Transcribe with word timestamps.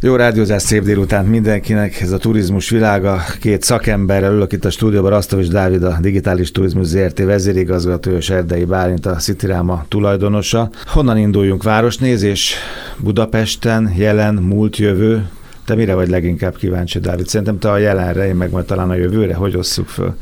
Jó 0.00 0.16
rádiózás, 0.16 0.62
szép 0.62 0.82
délután 0.82 1.24
mindenkinek. 1.24 2.00
Ez 2.00 2.12
a 2.12 2.18
turizmus 2.18 2.70
világa. 2.70 3.22
Két 3.40 3.62
szakemberrel 3.62 4.32
ülök 4.32 4.52
itt 4.52 4.64
a 4.64 4.70
stúdióban, 4.70 5.10
Rasztovics 5.10 5.48
Dávid, 5.48 5.82
a 5.82 5.98
Digitális 6.00 6.50
Turizmus 6.50 6.86
ZRT 6.86 7.18
vezérigazgatója, 7.18 8.16
és 8.16 8.30
Erdei 8.30 8.64
Bálint, 8.64 9.06
a 9.06 9.14
Cityráma 9.14 9.84
tulajdonosa. 9.88 10.70
Honnan 10.86 11.18
induljunk? 11.18 11.62
Városnézés 11.62 12.54
Budapesten, 12.98 13.92
jelen, 13.96 14.34
múlt, 14.34 14.76
jövő. 14.76 15.28
Te 15.64 15.74
mire 15.74 15.94
vagy 15.94 16.08
leginkább 16.08 16.56
kíváncsi, 16.56 16.98
Dávid? 16.98 17.26
Szerintem 17.26 17.58
te 17.58 17.70
a 17.70 17.78
jelenre, 17.78 18.26
én 18.26 18.34
meg 18.34 18.50
majd 18.50 18.64
talán 18.64 18.90
a 18.90 18.94
jövőre. 18.94 19.34
Hogy 19.34 19.56
osszuk 19.56 19.88
föl? 19.88 20.14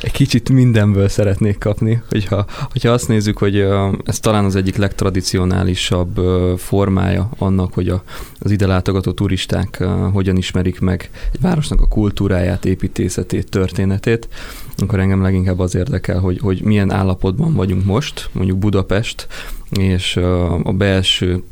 Egy 0.00 0.12
kicsit 0.12 0.48
mindenből 0.48 1.08
szeretnék 1.08 1.58
kapni, 1.58 2.02
hogyha, 2.10 2.46
hogyha 2.70 2.90
azt 2.90 3.08
nézzük, 3.08 3.38
hogy 3.38 3.66
ez 4.04 4.18
talán 4.20 4.44
az 4.44 4.56
egyik 4.56 4.76
legtradicionálisabb 4.76 6.20
formája 6.58 7.30
annak, 7.38 7.74
hogy 7.74 7.88
a, 7.88 8.02
az 8.38 8.50
ide 8.50 8.66
látogató 8.66 9.12
turisták 9.12 9.84
hogyan 10.12 10.36
ismerik 10.36 10.80
meg 10.80 11.10
egy 11.32 11.40
városnak 11.40 11.80
a 11.80 11.88
kultúráját, 11.88 12.64
építészetét, 12.64 13.50
történetét, 13.50 14.28
akkor 14.76 15.00
engem 15.00 15.22
leginkább 15.22 15.58
az 15.58 15.74
érdekel, 15.74 16.18
hogy, 16.18 16.38
hogy 16.38 16.62
milyen 16.62 16.92
állapotban 16.92 17.54
vagyunk 17.54 17.84
most, 17.84 18.28
mondjuk 18.32 18.58
Budapest, 18.58 19.26
és 19.70 20.16
a 20.62 20.72
belső, 20.72 21.42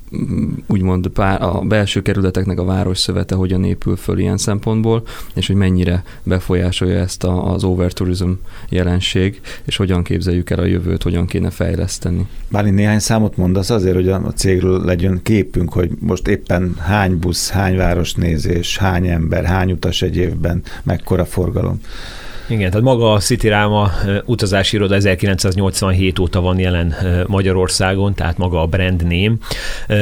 úgymond 0.66 1.10
a 1.38 1.64
belső 1.64 2.02
kerületeknek 2.02 2.58
a 2.58 2.64
városszövete 2.64 3.34
hogyan 3.34 3.64
épül 3.64 3.96
föl 3.96 4.18
ilyen 4.18 4.36
szempontból, 4.36 5.02
és 5.34 5.46
hogy 5.46 5.56
mennyire 5.56 6.04
befolyásolja 6.22 6.98
ezt 6.98 7.24
az 7.24 7.64
overtourism 7.64 8.30
jelenség, 8.68 9.40
és 9.64 9.76
hogyan 9.76 10.02
képzeljük 10.02 10.50
el 10.50 10.58
a 10.58 10.64
jövőt, 10.64 11.02
hogyan 11.02 11.26
kéne 11.26 11.50
fejleszteni. 11.50 12.26
Bálint 12.48 12.74
néhány 12.74 12.98
számot 12.98 13.36
mondasz 13.36 13.70
azért, 13.70 13.94
hogy 13.94 14.08
a 14.08 14.32
cégről 14.34 14.84
legyen 14.84 15.20
képünk, 15.22 15.72
hogy 15.72 15.90
most 15.98 16.28
éppen 16.28 16.74
hány 16.78 17.18
busz, 17.18 17.50
hány 17.50 17.76
városnézés, 17.76 18.78
hány 18.78 19.06
ember, 19.06 19.44
hány 19.44 19.72
utas 19.72 20.02
egy 20.02 20.16
évben, 20.16 20.62
mekkora 20.82 21.24
forgalom. 21.24 21.80
Igen, 22.48 22.70
tehát 22.70 22.84
maga 22.84 23.12
a 23.12 23.18
Cityráma 23.18 23.90
utazási 24.24 24.76
iroda 24.76 24.94
1987 24.94 26.18
óta 26.18 26.40
van 26.40 26.58
jelen 26.58 26.94
Magyarországon, 27.26 28.14
tehát 28.14 28.38
maga 28.38 28.60
a 28.60 28.66
brand 28.66 29.02
name. 29.02 29.34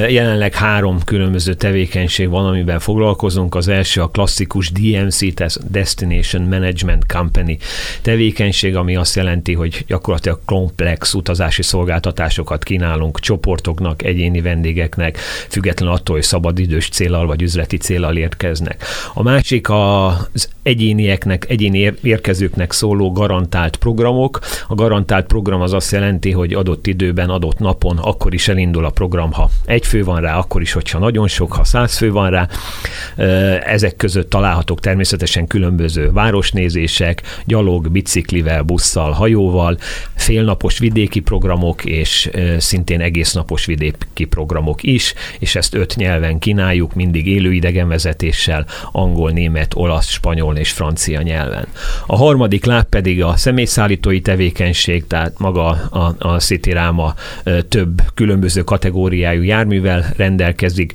Jelenleg 0.09 0.55
három 0.55 0.99
különböző 1.05 1.55
tevékenység 1.55 2.29
van, 2.29 2.47
amiben 2.47 2.79
foglalkozunk. 2.79 3.55
Az 3.55 3.69
első 3.69 4.01
a 4.01 4.09
klasszikus 4.09 4.73
DMC, 4.73 5.35
tehát 5.35 5.71
Destination 5.71 6.43
Management 6.43 7.13
Company 7.13 7.59
tevékenység, 8.03 8.77
ami 8.77 8.97
azt 8.97 9.17
jelenti, 9.17 9.55
hogy 9.55 9.85
gyakorlatilag 9.87 10.41
komplex 10.45 11.15
utazási 11.15 11.63
szolgáltatásokat 11.63 12.65
kínálunk 12.65 13.21
csoportoknak, 13.21 14.03
egyéni 14.03 14.41
vendégeknek, 14.41 15.17
függetlenül 15.49 15.95
attól, 15.95 16.17
hogy 16.17 16.25
szabadidős 16.25 16.89
célal 16.89 17.27
vagy 17.27 17.43
üzleti 17.43 17.77
célal 17.77 18.17
érkeznek. 18.17 18.85
A 19.15 19.23
másik 19.23 19.71
az 19.71 20.49
egyénieknek, 20.63 21.47
egyéni 21.49 21.79
érkezők 22.03 22.31
érkezőknek 22.33 22.73
szóló 22.73 23.13
garantált 23.13 23.77
programok. 23.77 24.39
A 24.69 24.75
garantált 24.75 25.27
program 25.27 25.61
az 25.61 25.73
azt 25.73 25.93
jelenti, 25.93 26.31
hogy 26.31 26.53
adott 26.53 26.87
időben, 26.87 27.31
adott 27.31 27.59
napon, 27.59 27.99
akkor 27.99 28.35
is 28.35 28.49
elindul 28.49 28.85
a 28.85 28.91
program, 28.91 29.33
ha 29.33 29.51
egy 29.65 29.87
fő 29.87 30.05
van 30.05 30.21
rá, 30.21 30.39
akkor 30.39 30.61
is, 30.61 30.73
hogyha 30.73 30.99
nagyon 30.99 31.29
sok, 31.29 31.53
ha 31.53 31.65
száz 31.65 31.97
fő 31.97 32.13
van 32.13 32.31
rá. 32.31 32.49
Ezek 33.65 33.97
között 33.97 34.31
találhatók 34.31 34.81
természetesen 34.81 35.47
különböző 35.47 36.13
városnézések, 36.13 37.23
gyalog, 37.45 37.91
biciklivel, 37.91 38.63
busszal, 38.63 39.11
hajóval, 39.11 39.79
félnapos 40.15 40.79
vidéki 40.79 41.21
programok, 41.21 41.85
és 41.85 42.31
szintén 42.59 43.01
egésznapos 43.01 43.65
vidéki 43.65 44.25
programok 44.25 44.83
is, 44.83 45.15
és 45.39 45.55
ezt 45.55 45.75
öt 45.75 45.97
nyelven 45.97 46.39
kínáljuk, 46.39 46.95
mindig 46.95 47.27
élő 47.27 47.53
idegenvezetéssel, 47.53 48.67
angol, 48.93 49.31
német, 49.31 49.75
olasz, 49.75 50.09
spanyol 50.09 50.57
és 50.57 50.71
francia 50.71 51.23
nyelven. 51.23 51.67
A 52.07 52.17
harmadik 52.23 52.65
láb 52.65 52.85
pedig 52.85 53.23
a 53.23 53.37
személyszállítói 53.37 54.21
tevékenység, 54.21 55.07
tehát 55.07 55.39
maga 55.39 55.67
a, 55.69 56.15
a 56.19 56.39
Cityráma 56.39 57.15
több 57.69 58.03
különböző 58.15 58.63
kategóriájú 58.63 59.43
járművel 59.43 60.13
rendelkezik, 60.17 60.93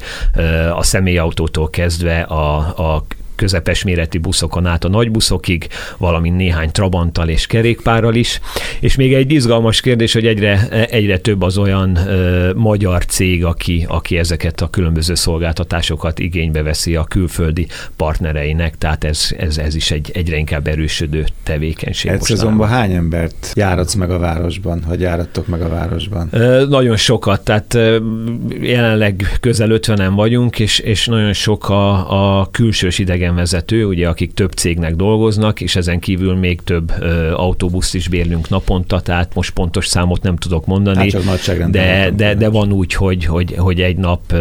a 0.74 0.84
személyautótól 0.84 1.70
kezdve 1.70 2.22
a, 2.22 2.58
a 2.96 3.06
közepes 3.38 3.84
méretű 3.84 4.20
buszokon 4.20 4.66
át 4.66 4.84
a 4.84 4.90
nagy 4.90 5.12
buszokig, 5.12 5.68
valamint 5.98 6.38
néhány 6.38 6.72
trabanttal 6.72 7.30
és 7.30 7.48
kerékpárral 7.48 8.16
is. 8.16 8.40
És 8.80 8.96
még 8.96 9.14
egy 9.14 9.32
izgalmas 9.32 9.82
kérdés, 9.82 10.14
hogy 10.14 10.26
egyre, 10.26 10.68
egyre 10.90 11.18
több 11.18 11.42
az 11.42 11.58
olyan 11.58 11.96
ö, 11.96 12.54
magyar 12.54 13.06
cég, 13.06 13.46
aki, 13.46 13.86
aki 13.88 14.18
ezeket 14.18 14.62
a 14.62 14.70
különböző 14.70 15.16
szolgáltatásokat 15.16 16.20
igénybe 16.20 16.62
veszi 16.62 16.96
a 16.96 17.04
külföldi 17.04 17.68
partnereinek, 17.96 18.78
tehát 18.78 19.04
ez, 19.04 19.30
ez, 19.38 19.58
ez 19.58 19.76
is 19.76 19.92
egy 19.92 20.12
egyre 20.14 20.38
inkább 20.38 20.68
erősödő 20.68 21.26
tevékenység. 21.44 22.12
Egy 22.12 22.22
szezonban 22.22 22.68
hány 22.68 22.94
embert 22.94 23.52
járatsz 23.54 23.94
meg 23.94 24.12
a 24.12 24.18
városban, 24.18 24.84
vagy 24.88 25.00
járattok 25.00 25.48
meg 25.48 25.62
a 25.62 25.70
városban? 25.70 26.28
Ö, 26.32 26.66
nagyon 26.70 26.98
sokat, 26.98 27.44
tehát 27.44 27.74
ö, 27.74 27.98
jelenleg 28.62 29.38
közel 29.40 29.70
50-en 29.72 30.12
vagyunk, 30.16 30.60
és, 30.60 30.80
és 30.80 31.06
nagyon 31.06 31.34
sok 31.34 31.70
a, 31.70 32.40
a 32.40 32.48
külsős 32.52 33.00
idegen 33.00 33.27
idegenvezető, 33.28 33.86
ugye, 33.86 34.08
akik 34.08 34.34
több 34.34 34.52
cégnek 34.52 34.96
dolgoznak, 34.96 35.62
és 35.62 35.76
ezen 35.76 36.00
kívül 36.00 36.36
még 36.36 36.62
több 36.62 36.92
ö, 37.00 37.32
autóbuszt 37.32 37.96
is 37.96 38.08
bérlünk 38.08 38.50
naponta, 38.50 39.00
tehát 39.00 39.34
most 39.34 39.54
pontos 39.54 39.88
számot 39.88 40.22
nem 40.22 40.36
tudok 40.36 40.66
mondani, 40.66 41.12
hát 41.12 41.70
de, 41.70 42.12
de, 42.16 42.36
de 42.36 42.50
van 42.50 42.72
úgy, 42.72 42.94
hogy, 42.94 43.26
hogy, 43.26 43.56
hogy 43.58 43.82
egy 43.82 43.98
nap 43.98 44.34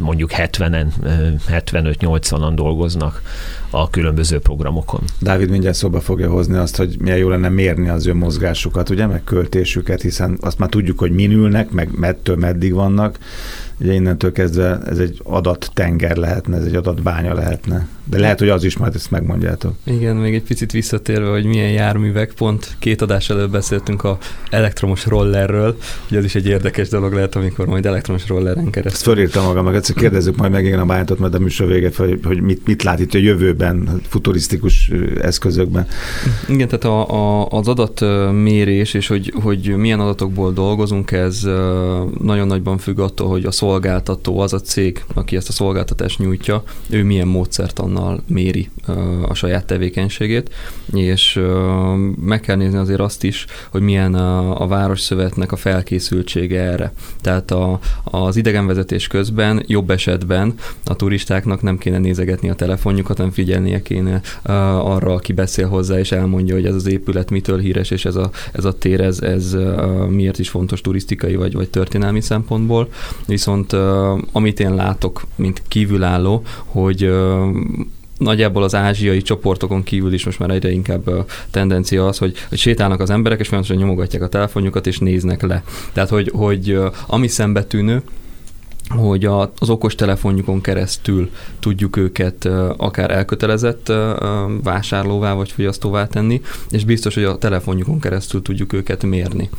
mondjuk 0.00 0.30
70-en, 0.32 0.86
75-80-an 1.48 2.52
dolgoznak 2.54 3.22
a 3.70 3.90
különböző 3.90 4.38
programokon. 4.38 5.00
Dávid 5.20 5.50
mindjárt 5.50 5.76
szóba 5.76 6.00
fogja 6.00 6.30
hozni 6.30 6.56
azt, 6.56 6.76
hogy 6.76 6.96
milyen 6.98 7.18
jó 7.18 7.28
lenne 7.28 7.48
mérni 7.48 7.88
az 7.88 8.06
ő 8.06 8.14
mozgásukat, 8.14 8.90
ugye, 8.90 9.06
meg 9.06 9.24
költésüket, 9.24 10.02
hiszen 10.02 10.38
azt 10.40 10.58
már 10.58 10.68
tudjuk, 10.68 10.98
hogy 10.98 11.10
min 11.10 11.32
ülnek, 11.32 11.70
meg 11.70 11.88
mettől 11.92 12.36
meddig 12.36 12.72
vannak, 12.72 13.18
Ugye 13.82 13.92
innentől 13.92 14.32
kezdve 14.32 14.78
ez 14.86 14.98
egy 14.98 15.20
adattenger 15.22 16.16
lehetne, 16.16 16.56
ez 16.56 16.64
egy 16.64 16.74
adatbánya 16.74 17.34
lehetne. 17.34 17.88
De 18.04 18.18
lehet, 18.18 18.38
hogy 18.38 18.48
az 18.48 18.64
is 18.64 18.76
majd 18.76 18.94
ezt 18.94 19.10
megmondjátok. 19.10 19.74
Igen, 19.84 20.16
még 20.16 20.34
egy 20.34 20.42
picit 20.42 20.72
visszatérve, 20.72 21.30
hogy 21.30 21.44
milyen 21.44 21.70
járművek, 21.70 22.32
pont 22.32 22.76
két 22.78 23.02
adás 23.02 23.30
előtt 23.30 23.50
beszéltünk 23.50 24.04
a 24.04 24.18
elektromos 24.50 25.06
rollerről, 25.06 25.76
hogy 26.08 26.16
az 26.16 26.24
is 26.24 26.34
egy 26.34 26.46
érdekes 26.46 26.88
dolog 26.88 27.12
lehet, 27.12 27.34
amikor 27.34 27.66
majd 27.66 27.86
elektromos 27.86 28.28
rolleren 28.28 28.70
keresztül. 28.70 28.92
Ezt 28.92 29.02
fölírtam 29.02 29.44
magam, 29.44 29.64
meg 29.64 29.74
egyszer 29.74 29.94
kérdezzük 29.94 30.36
majd 30.36 30.52
megint 30.52 30.76
a 30.76 30.84
bányatot, 30.84 31.18
majd 31.18 31.34
a 31.34 31.38
műsor 31.38 31.66
véget, 31.66 31.94
hogy, 31.96 32.20
hogy 32.24 32.40
mit, 32.40 32.66
mit 32.66 32.82
lát 32.82 33.00
itt 33.00 33.14
a 33.14 33.18
jövőben, 33.18 34.00
futurisztikus 34.08 34.90
eszközökben. 35.20 35.86
Igen, 36.48 36.68
tehát 36.68 36.84
a, 36.84 37.10
a, 37.42 37.46
az 37.48 37.68
adatmérés, 37.68 38.94
és 38.94 39.06
hogy, 39.06 39.32
hogy 39.42 39.76
milyen 39.76 40.00
adatokból 40.00 40.52
dolgozunk, 40.52 41.10
ez 41.10 41.42
nagyon 42.20 42.46
nagyban 42.46 42.78
függ 42.78 42.98
attól, 42.98 43.28
hogy 43.28 43.44
a 43.44 43.50
szolgáltató, 43.72 44.38
az 44.38 44.52
a 44.52 44.60
cég, 44.60 45.04
aki 45.14 45.36
ezt 45.36 45.48
a 45.48 45.52
szolgáltatást 45.52 46.18
nyújtja, 46.18 46.62
ő 46.90 47.02
milyen 47.02 47.26
módszertannal 47.26 48.22
méri 48.26 48.70
a 49.28 49.34
saját 49.34 49.66
tevékenységét, 49.66 50.50
és 50.92 51.40
meg 52.20 52.40
kell 52.40 52.56
nézni 52.56 52.78
azért 52.78 53.00
azt 53.00 53.24
is, 53.24 53.46
hogy 53.70 53.80
milyen 53.80 54.14
a, 54.14 54.60
a 54.60 54.66
városszövetnek 54.66 55.52
a 55.52 55.56
felkészültsége 55.56 56.60
erre. 56.60 56.92
Tehát 57.20 57.50
a, 57.50 57.78
az 58.04 58.36
idegenvezetés 58.36 59.06
közben 59.06 59.62
jobb 59.66 59.90
esetben 59.90 60.54
a 60.84 60.96
turistáknak 60.96 61.62
nem 61.62 61.78
kéne 61.78 61.98
nézegetni 61.98 62.50
a 62.50 62.54
telefonjukat, 62.54 63.16
hanem 63.16 63.32
figyelnie 63.32 63.82
kéne 63.82 64.20
arra, 64.82 65.12
aki 65.12 65.32
beszél 65.32 65.68
hozzá, 65.68 65.98
és 65.98 66.12
elmondja, 66.12 66.54
hogy 66.54 66.66
ez 66.66 66.74
az 66.74 66.86
épület 66.86 67.30
mitől 67.30 67.58
híres, 67.58 67.90
és 67.90 68.04
ez 68.04 68.16
a, 68.16 68.30
ez 68.52 68.64
a 68.64 68.78
tér, 68.78 69.00
ez, 69.00 69.20
ez 69.20 69.56
miért 70.08 70.38
is 70.38 70.48
fontos 70.48 70.80
turisztikai 70.80 71.34
vagy, 71.34 71.52
vagy 71.52 71.70
történelmi 71.70 72.20
szempontból. 72.20 72.88
Viszont 73.26 73.61
amit 74.32 74.60
én 74.60 74.74
látok, 74.74 75.22
mint 75.34 75.62
kívülálló, 75.68 76.42
hogy 76.66 77.12
nagyjából 78.18 78.62
az 78.62 78.74
ázsiai 78.74 79.22
csoportokon 79.22 79.82
kívül 79.82 80.12
is 80.12 80.24
most 80.24 80.38
már 80.38 80.50
egyre 80.50 80.70
inkább 80.70 81.26
tendencia 81.50 82.06
az, 82.06 82.18
hogy, 82.18 82.34
hogy 82.48 82.58
sétálnak 82.58 83.00
az 83.00 83.10
emberek, 83.10 83.40
és 83.40 83.48
folyamatosan 83.48 83.82
nyomogatják 83.82 84.22
a 84.22 84.28
telefonjukat, 84.28 84.86
és 84.86 84.98
néznek 84.98 85.42
le. 85.42 85.62
Tehát, 85.92 86.08
hogy, 86.08 86.30
hogy 86.34 86.78
ami 87.06 87.28
szembetűnő, 87.28 88.02
hogy 88.88 89.24
az 89.24 89.70
okos 89.70 89.94
telefonjukon 89.94 90.60
keresztül 90.60 91.30
tudjuk 91.60 91.96
őket 91.96 92.48
akár 92.76 93.10
elkötelezett 93.10 93.92
vásárlóvá 94.62 95.32
vagy 95.32 95.50
fogyasztóvá 95.50 96.06
tenni, 96.06 96.40
és 96.70 96.84
biztos, 96.84 97.14
hogy 97.14 97.24
a 97.24 97.38
telefonjukon 97.38 98.00
keresztül 98.00 98.42
tudjuk 98.42 98.72
őket 98.72 99.02
mérni. 99.02 99.50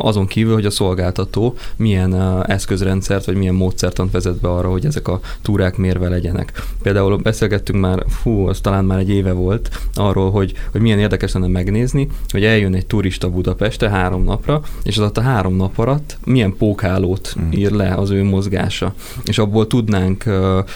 Azon 0.00 0.26
kívül, 0.26 0.54
hogy 0.54 0.66
a 0.66 0.70
szolgáltató 0.70 1.54
milyen 1.76 2.42
eszközrendszert 2.42 3.24
vagy 3.24 3.36
milyen 3.36 3.54
módszertant 3.54 4.12
vezet 4.12 4.40
be 4.40 4.48
arra, 4.48 4.70
hogy 4.70 4.86
ezek 4.86 5.08
a 5.08 5.20
túrák 5.42 5.76
mérve 5.76 6.08
legyenek. 6.08 6.62
Például 6.82 7.16
beszélgettünk 7.16 7.80
már, 7.80 8.04
fú, 8.08 8.46
az 8.46 8.60
talán 8.60 8.84
már 8.84 8.98
egy 8.98 9.10
éve 9.10 9.32
volt, 9.32 9.80
arról, 9.94 10.30
hogy, 10.30 10.52
hogy 10.70 10.80
milyen 10.80 10.98
érdekes 10.98 11.32
lenne 11.32 11.46
megnézni, 11.46 12.08
hogy 12.28 12.44
eljön 12.44 12.74
egy 12.74 12.86
turista 12.86 13.30
Budapestre 13.30 13.88
három 13.88 14.24
napra, 14.24 14.62
és 14.82 14.98
az 14.98 15.10
a 15.14 15.20
három 15.20 15.56
nap 15.56 15.78
alatt 15.78 16.18
milyen 16.24 16.56
pókhálót 16.56 17.34
mm. 17.40 17.50
ír 17.52 17.70
le 17.70 17.94
az 17.94 18.10
ő 18.10 18.24
mozgás 18.24 18.59
mozgása. 18.60 18.94
És 19.24 19.38
abból 19.38 19.66
tudnánk 19.66 20.24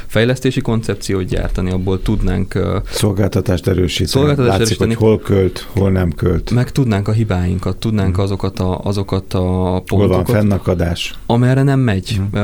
fejlesztési 0.06 0.60
koncepciót 0.60 1.24
gyártani, 1.24 1.70
abból 1.70 2.02
tudnánk 2.02 2.58
szolgáltatást 2.90 3.66
erősíteni. 3.66 4.08
Szolgáltatást 4.08 4.58
Látszik, 4.58 4.80
erősíteni. 4.80 4.94
hogy 4.94 5.02
hol 5.02 5.18
költ, 5.18 5.66
hol 5.72 5.90
nem 5.90 6.12
költ. 6.12 6.50
Meg 6.50 6.72
tudnánk 6.72 7.08
a 7.08 7.12
hibáinkat, 7.12 7.76
tudnánk 7.76 8.14
hmm. 8.14 8.24
azokat 8.24 8.60
a, 8.60 8.78
azokat 8.78 9.34
a 9.34 9.38
pontokat. 9.40 9.88
Hol 9.88 10.08
van 10.08 10.24
fennakadás. 10.24 11.14
Amerre 11.26 11.62
nem 11.62 11.80
megy, 11.80 12.20
uh, 12.32 12.40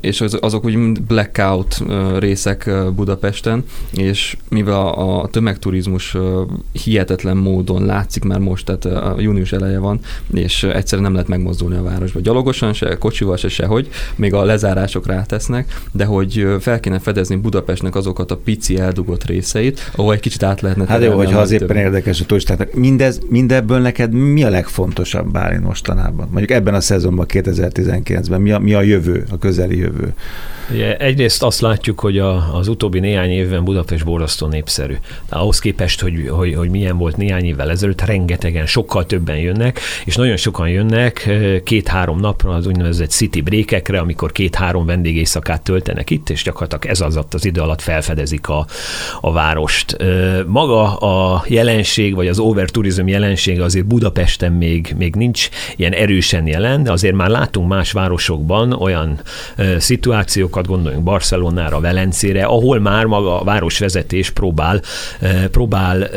és 0.00 0.20
az, 0.20 0.38
azok 0.40 0.64
úgy 0.64 1.02
blackout 1.02 1.82
részek 2.18 2.70
Budapesten, 2.94 3.64
és 3.92 4.36
mivel 4.48 4.74
a, 4.74 5.22
a 5.22 5.28
tömegturizmus 5.28 6.16
hihetetlen 6.72 7.36
módon 7.36 7.84
látszik 7.84 8.24
már 8.24 8.38
most, 8.38 8.64
tehát 8.64 9.14
uh, 9.14 9.22
június 9.22 9.52
eleje 9.52 9.78
van, 9.78 10.00
és 10.32 10.62
egyszerűen 10.62 11.02
nem 11.02 11.12
lehet 11.12 11.28
megmozdulni 11.28 11.76
a 11.76 11.82
városba. 11.82 12.20
Gyalogosan 12.20 12.72
se, 12.72 12.96
kocsival 12.98 13.36
se 13.36 13.48
sehogy, 13.48 13.88
még 14.16 14.34
a 14.34 14.44
lezárások 14.82 15.06
rátesznek, 15.06 15.80
de 15.92 16.04
hogy 16.04 16.46
fel 16.60 16.80
kéne 16.80 16.98
fedezni 16.98 17.36
Budapestnek 17.36 17.94
azokat 17.94 18.30
a 18.30 18.36
pici 18.36 18.78
eldugott 18.78 19.24
részeit, 19.24 19.90
ahol 19.96 20.14
egy 20.14 20.20
kicsit 20.20 20.42
át 20.42 20.60
lehetne 20.60 20.84
Hát 20.88 21.02
jó, 21.02 21.16
hogyha 21.16 21.40
az 21.40 21.50
éppen 21.50 21.66
több. 21.66 21.76
érdekes 21.76 22.20
a 22.20 22.24
turistáknak. 22.24 22.74
Mindez, 22.74 23.20
mindebből 23.28 23.78
neked 23.78 24.12
mi 24.12 24.44
a 24.44 24.48
legfontosabb 24.48 25.32
Bálint 25.32 25.64
mostanában? 25.64 26.28
Mondjuk 26.30 26.50
ebben 26.50 26.74
a 26.74 26.80
szezonban, 26.80 27.26
2019-ben 27.28 28.40
mi 28.40 28.50
a, 28.50 28.58
mi 28.58 28.74
a 28.74 28.82
jövő, 28.82 29.24
a 29.30 29.38
közeli 29.38 29.78
jövő? 29.78 30.14
Ugye 30.70 30.96
egyrészt 30.96 31.42
azt 31.42 31.60
látjuk, 31.60 32.00
hogy 32.00 32.18
a, 32.18 32.56
az 32.56 32.68
utóbbi 32.68 33.00
néhány 33.00 33.30
évben 33.30 33.64
Budapest 33.64 34.04
borzasztó 34.04 34.46
népszerű. 34.46 34.96
De 35.28 35.36
ahhoz 35.36 35.58
képest, 35.58 36.00
hogy, 36.00 36.28
hogy, 36.28 36.54
hogy 36.54 36.70
milyen 36.70 36.98
volt 36.98 37.16
néhány 37.16 37.44
évvel 37.44 37.70
ezelőtt, 37.70 38.04
rengetegen, 38.04 38.66
sokkal 38.66 39.06
többen 39.06 39.36
jönnek, 39.36 39.80
és 40.04 40.16
nagyon 40.16 40.36
sokan 40.36 40.68
jönnek 40.68 41.30
két-három 41.64 42.20
napra 42.20 42.50
az 42.54 42.66
úgynevezett 42.66 43.10
city 43.10 43.40
breakekre, 43.40 43.98
amikor 43.98 44.32
két-három 44.32 44.71
vendégészakát 44.80 45.62
töltenek 45.62 46.10
itt, 46.10 46.30
és 46.30 46.42
gyakorlatilag 46.42 46.86
ez 46.86 47.00
az 47.00 47.20
az 47.30 47.44
idő 47.44 47.60
alatt 47.60 47.80
felfedezik 47.80 48.48
a, 48.48 48.66
a 49.20 49.32
várost. 49.32 49.96
Maga 50.46 50.96
a 50.96 51.44
jelenség, 51.46 52.14
vagy 52.14 52.28
az 52.28 52.38
overturizm 52.38 53.06
jelensége 53.06 53.64
azért 53.64 53.86
Budapesten 53.86 54.52
még, 54.52 54.94
még 54.98 55.14
nincs 55.14 55.48
ilyen 55.76 55.92
erősen 55.92 56.46
jelen, 56.46 56.82
de 56.82 56.92
azért 56.92 57.14
már 57.14 57.28
látunk 57.28 57.68
más 57.68 57.92
városokban 57.92 58.72
olyan 58.72 59.20
szituációkat, 59.78 60.66
gondoljunk 60.66 61.04
Barcelonára, 61.04 61.80
Velencére, 61.80 62.44
ahol 62.44 62.78
már 62.78 63.04
maga 63.04 63.40
a 63.40 63.44
városvezetés 63.44 64.30
próbál, 64.30 64.80
próbál 65.50 66.08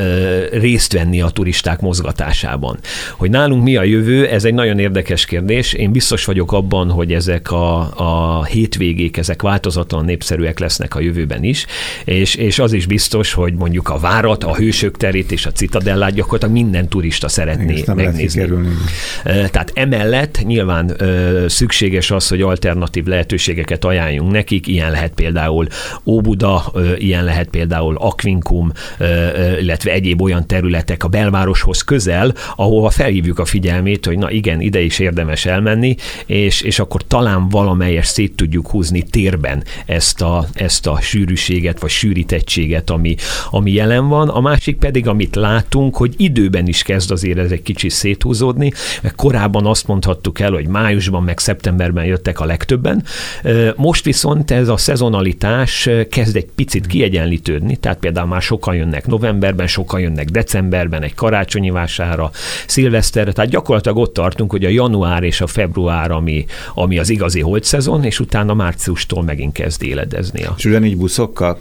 részt 0.51 0.93
venni 0.93 1.21
a 1.21 1.29
turisták 1.29 1.79
mozgatásában. 1.79 2.77
Hogy 3.17 3.29
nálunk 3.29 3.63
mi 3.63 3.75
a 3.75 3.83
jövő, 3.83 4.27
ez 4.27 4.45
egy 4.45 4.53
nagyon 4.53 4.79
érdekes 4.79 5.25
kérdés. 5.25 5.73
Én 5.73 5.91
biztos 5.91 6.25
vagyok 6.25 6.51
abban, 6.51 6.91
hogy 6.91 7.13
ezek 7.13 7.51
a, 7.51 7.79
a 7.79 8.44
hétvégék, 8.45 9.17
ezek 9.17 9.41
változatlan 9.41 10.05
népszerűek 10.05 10.59
lesznek 10.59 10.95
a 10.95 10.99
jövőben 10.99 11.43
is, 11.43 11.65
és, 12.05 12.35
és 12.35 12.59
az 12.59 12.73
is 12.73 12.85
biztos, 12.85 13.33
hogy 13.33 13.53
mondjuk 13.53 13.89
a 13.89 13.97
várat, 13.99 14.43
a 14.43 14.55
hősök 14.55 14.97
terét 14.97 15.31
és 15.31 15.45
a 15.45 15.51
citadellát 15.51 16.13
gyakorlatilag 16.13 16.53
minden 16.53 16.87
turista 16.87 17.27
szeretné 17.27 17.83
megnézni. 17.95 18.49
Tehát 19.23 19.71
emellett 19.73 20.43
nyilván 20.43 20.97
szükséges 21.47 22.11
az, 22.11 22.27
hogy 22.27 22.41
alternatív 22.41 23.05
lehetőségeket 23.05 23.85
ajánljunk 23.85 24.31
nekik, 24.31 24.67
ilyen 24.67 24.91
lehet 24.91 25.13
például 25.13 25.67
Óbuda, 26.05 26.73
ilyen 26.97 27.23
lehet 27.23 27.47
például 27.47 27.95
Akvinkum, 27.97 28.71
illetve 29.59 29.91
egyéb 29.91 30.21
olyan 30.21 30.47
területek 30.47 31.03
a 31.03 31.07
belvároshoz 31.07 31.81
közel, 31.81 32.33
ahova 32.55 32.89
felhívjuk 32.89 33.39
a 33.39 33.45
figyelmét, 33.45 34.05
hogy 34.05 34.17
na 34.17 34.31
igen, 34.31 34.61
ide 34.61 34.79
is 34.79 34.99
érdemes 34.99 35.45
elmenni, 35.45 35.95
és, 36.25 36.61
és 36.61 36.79
akkor 36.79 37.07
talán 37.07 37.49
valamelyes 37.49 38.07
szét 38.07 38.34
tudjuk 38.35 38.69
húzni 38.69 39.03
térben 39.03 39.63
ezt 39.85 40.21
a, 40.21 40.47
ezt 40.53 40.87
a 40.87 41.01
sűrűséget, 41.01 41.79
vagy 41.79 41.89
sűrítettséget, 41.89 42.89
ami, 42.89 43.15
ami 43.49 43.71
jelen 43.71 44.07
van. 44.07 44.29
A 44.29 44.39
másik 44.39 44.77
pedig, 44.77 45.07
amit 45.07 45.35
látunk, 45.35 45.95
hogy 45.95 46.13
időben 46.17 46.67
is 46.67 46.83
kezd 46.83 47.11
azért 47.11 47.37
ez 47.37 47.51
egy 47.51 47.61
kicsit 47.61 47.91
széthúzódni, 47.91 48.71
mert 49.01 49.15
korábban 49.15 49.65
azt 49.65 49.87
mondhattuk 49.87 50.39
el, 50.39 50.51
hogy 50.51 50.67
májusban, 50.67 51.23
meg 51.23 51.39
szeptemberben 51.39 52.05
jöttek 52.05 52.39
a 52.39 52.45
legtöbben. 52.45 53.03
Most 53.75 54.03
viszont 54.03 54.51
ez 54.51 54.67
a 54.67 54.77
szezonalitás 54.77 55.89
kezd 56.09 56.35
egy 56.35 56.47
picit 56.55 56.87
kiegyenlítődni, 56.87 57.75
tehát 57.75 57.97
például 57.97 58.27
már 58.27 58.41
sokan 58.41 58.75
jönnek 58.75 59.07
novemberben, 59.07 59.67
sokan 59.67 59.99
jönnek 59.99 60.29
decemberben, 60.29 61.03
egy 61.03 61.13
karácsonyi 61.13 61.69
vására, 61.69 62.31
szilveszterre, 62.67 63.31
tehát 63.31 63.51
gyakorlatilag 63.51 63.97
ott 63.97 64.13
tartunk, 64.13 64.51
hogy 64.51 64.65
a 64.65 64.69
január 64.69 65.23
és 65.23 65.41
a 65.41 65.47
február, 65.47 66.11
ami, 66.11 66.45
ami 66.73 66.99
az 66.99 67.09
igazi 67.09 67.41
holt 67.41 67.63
szezon, 67.63 68.03
és 68.03 68.19
utána 68.25 68.53
márciustól 68.53 69.23
megint 69.23 69.53
kezd 69.53 69.83
éledezni. 69.83 70.43
A... 70.43 70.53
És 70.57 70.65
ugyanígy 70.65 70.97
buszokkal? 70.97 71.57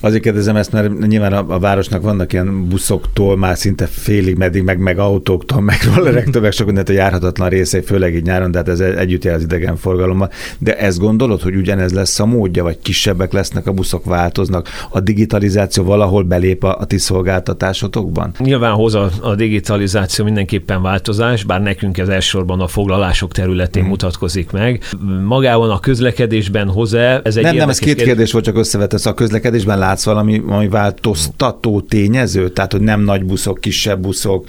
Azért 0.00 0.22
kérdezem 0.22 0.56
ezt, 0.56 0.72
mert 0.72 1.06
nyilván 1.06 1.32
a, 1.32 1.44
a 1.54 1.58
városnak 1.58 2.02
vannak 2.02 2.32
ilyen 2.32 2.68
buszoktól, 2.68 3.36
már 3.36 3.56
szinte 3.56 3.86
félig 3.86 4.36
meddig, 4.36 4.62
meg, 4.62 4.78
meg 4.78 4.98
autóktól, 4.98 5.60
meg 5.60 5.76
rollerektől, 5.94 6.42
meg 6.42 6.52
sok 6.52 6.66
mindent 6.66 6.88
a 6.88 6.92
járhatatlan 6.92 7.48
részei, 7.48 7.80
főleg 7.82 8.14
így 8.14 8.22
nyáron, 8.22 8.50
de 8.50 8.58
hát 8.58 8.68
ez 8.68 8.80
együtt 8.80 9.24
jár 9.24 9.34
az 9.34 9.42
idegenforgalommal. 9.42 10.30
De 10.58 10.78
ezt 10.78 10.98
gondolod, 10.98 11.42
hogy 11.42 11.54
ugyanez 11.54 11.92
lesz 11.92 12.20
a 12.20 12.26
módja, 12.26 12.62
vagy 12.62 12.78
kisebbek 12.78 13.32
lesznek 13.32 13.66
a 13.66 13.72
buszok, 13.72 14.04
változnak? 14.04 14.68
A 14.90 15.00
digitalizáció 15.00 15.84
valahol 15.84 16.22
belép 16.22 16.64
a, 16.64 16.78
a 16.78 16.84
ti 16.84 16.98
szolgáltatásotokban? 16.98 18.34
Nyilván 18.38 18.72
hoz 18.72 18.94
a, 18.94 19.10
a 19.20 19.34
digitalizáció 19.34 20.24
mindenképpen 20.24 20.82
változás, 20.82 21.44
bár 21.44 21.62
nekünk 21.62 21.98
ez 21.98 22.08
elsősorban 22.08 22.60
a 22.60 22.66
foglalások 22.66 23.32
területén 23.32 23.82
hmm. 23.82 23.90
mutatkozik 23.90 24.50
meg. 24.50 24.82
Magában 25.24 25.70
a 25.70 25.78
közlekedésben 25.92 26.68
hoz-e? 26.68 27.20
Ez 27.24 27.36
egy 27.36 27.42
nem, 27.42 27.56
nem, 27.56 27.68
ez 27.68 27.78
két 27.78 27.86
kérdés, 27.86 28.06
kérdés 28.06 28.32
volt, 28.32 28.44
csak 28.44 28.56
összevetesz. 28.56 29.06
A 29.06 29.14
közlekedésben 29.14 29.78
lát 29.78 29.92
látsz 29.92 30.04
valami, 30.04 30.38
valami 30.38 30.68
változtató 30.68 31.80
tényező? 31.80 32.48
Tehát, 32.48 32.72
hogy 32.72 32.80
nem 32.80 33.00
nagy 33.00 33.24
buszok, 33.24 33.60
kisebb 33.60 34.00
buszok, 34.00 34.48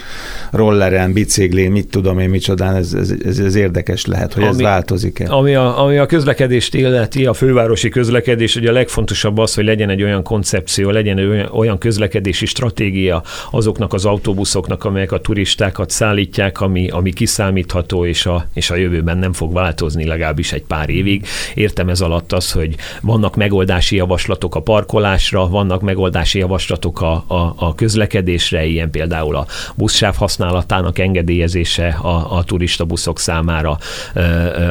rolleren, 0.51 1.13
biciklén, 1.13 1.71
mit 1.71 1.87
tudom 1.87 2.19
én, 2.19 2.29
micsodán, 2.29 2.75
ez, 2.75 2.93
ez, 2.93 3.13
ez, 3.25 3.39
ez 3.39 3.55
érdekes 3.55 4.05
lehet, 4.05 4.33
hogy 4.33 4.43
ami, 4.43 4.51
ez 4.51 4.61
változik-e? 4.61 5.25
Ami 5.29 5.55
a, 5.55 5.83
ami 5.83 5.97
a 5.97 6.05
közlekedést 6.05 6.73
illeti, 6.73 7.25
a 7.25 7.33
fővárosi 7.33 7.89
közlekedés, 7.89 8.55
ugye 8.55 8.69
a 8.69 8.73
legfontosabb 8.73 9.37
az, 9.37 9.53
hogy 9.53 9.63
legyen 9.63 9.89
egy 9.89 10.03
olyan 10.03 10.23
koncepció, 10.23 10.89
legyen 10.89 11.17
egy 11.17 11.25
olyan, 11.25 11.49
olyan 11.51 11.77
közlekedési 11.77 12.45
stratégia 12.45 13.23
azoknak 13.51 13.93
az 13.93 14.05
autóbuszoknak, 14.05 14.83
amelyek 14.83 15.11
a 15.11 15.19
turistákat 15.19 15.89
szállítják, 15.89 16.61
ami, 16.61 16.89
ami 16.89 17.13
kiszámítható, 17.13 18.05
és 18.05 18.25
a, 18.25 18.45
és 18.53 18.69
a 18.69 18.75
jövőben 18.75 19.17
nem 19.17 19.33
fog 19.33 19.53
változni 19.53 20.05
legalábbis 20.05 20.51
egy 20.51 20.63
pár 20.63 20.89
évig. 20.89 21.25
Értem 21.53 21.89
ez 21.89 22.01
alatt 22.01 22.31
az, 22.31 22.51
hogy 22.51 22.75
vannak 23.01 23.35
megoldási 23.35 23.95
javaslatok 23.95 24.55
a 24.55 24.61
parkolás 24.61 25.23
megoldásra, 25.31 25.47
vannak 25.47 25.81
megoldási 25.81 26.39
javaslatok 26.39 27.01
a, 27.01 27.23
a, 27.27 27.53
a 27.57 27.75
közlekedésre, 27.75 28.65
ilyen 28.65 28.89
például 28.91 29.35
a 29.35 29.45
buszsáv 29.75 30.15
használatának 30.15 30.99
engedélyezése 30.99 31.87
a, 31.87 32.37
a 32.37 32.43
turista 32.43 32.85
buszok 32.85 33.19
számára, 33.19 33.77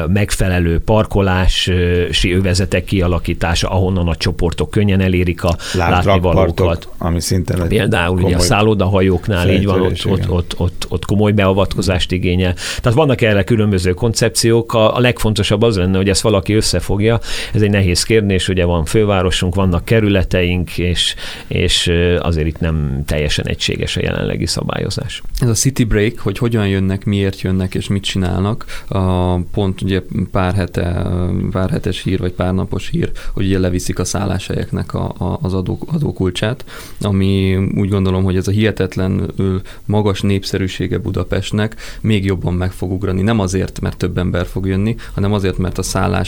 megfelelő 0.07 0.79
parkolási 0.79 2.33
övezetek 2.33 2.83
kialakítása, 2.83 3.69
ahonnan 3.69 4.07
a 4.07 4.15
csoportok 4.15 4.69
könnyen 4.69 4.99
elérik 4.99 5.43
a 5.43 5.55
látnivalókat. 5.73 6.87
Ami 6.97 7.21
szintén 7.21 7.67
Például 7.67 8.21
ugye 8.21 8.35
a 8.35 8.39
szállodahajóknál 8.39 9.49
így 9.49 9.65
van, 9.65 9.81
ott, 9.81 10.05
ott, 10.05 10.29
ott, 10.29 10.53
ott, 10.57 10.85
ott 10.89 11.05
komoly 11.05 11.31
beavatkozást 11.31 12.11
igényel. 12.11 12.53
Tehát 12.81 12.97
vannak 12.97 13.21
erre 13.21 13.43
különböző 13.43 13.93
koncepciók, 13.93 14.73
a, 14.73 14.95
a 14.95 14.99
legfontosabb 14.99 15.61
az 15.61 15.77
lenne, 15.77 15.97
hogy 15.97 16.09
ezt 16.09 16.21
valaki 16.21 16.42
összefogja. 16.51 17.19
Ez 17.53 17.61
egy 17.61 17.69
nehéz 17.69 18.03
kérdés, 18.03 18.49
ugye 18.49 18.65
van 18.65 18.85
fővárosunk, 18.85 19.55
vannak 19.55 19.85
kerületeink, 19.85 20.77
és, 20.77 21.15
és 21.47 21.91
azért 22.19 22.47
itt 22.47 22.59
nem 22.59 23.03
teljesen 23.05 23.47
egységes 23.47 23.97
a 23.97 24.01
jelenlegi 24.01 24.45
szabályozás. 24.45 25.21
Ez 25.39 25.49
a 25.49 25.53
city 25.53 25.83
break, 25.83 26.19
hogy 26.19 26.37
hogyan 26.37 26.67
jönnek, 26.67 27.05
miért 27.05 27.41
jönnek, 27.41 27.75
és 27.75 27.87
mit 27.87 28.03
csinálnak, 28.03 28.65
a 28.87 29.35
pont 29.39 29.81
ugye 29.81 30.01
pár 30.31 30.53
hete, 30.53 31.07
pár 31.51 31.69
hetes 31.69 32.03
hír, 32.03 32.19
vagy 32.19 32.31
pár 32.31 32.53
napos 32.53 32.89
hír, 32.89 33.11
hogy 33.33 33.45
ugye 33.45 33.59
leviszik 33.59 33.99
a 33.99 34.05
szálláshelyeknek 34.05 34.93
a, 34.93 35.13
a, 35.17 35.39
az 35.41 35.53
adó, 35.53 35.79
adókulcsát, 35.87 36.65
ami 37.01 37.55
úgy 37.75 37.89
gondolom, 37.89 38.23
hogy 38.23 38.35
ez 38.35 38.47
a 38.47 38.51
hihetetlenül 38.51 39.61
magas 39.85 40.21
népszerűsége 40.21 40.97
Budapestnek 40.97 41.75
még 42.01 42.25
jobban 42.25 42.53
meg 42.53 42.71
fog 42.71 42.91
ugrani. 42.91 43.21
Nem 43.21 43.39
azért, 43.39 43.79
mert 43.81 43.97
több 43.97 44.17
ember 44.17 44.45
fog 44.45 44.67
jönni, 44.67 44.95
hanem 45.13 45.33
azért, 45.33 45.57
mert 45.57 45.77
a 45.77 45.83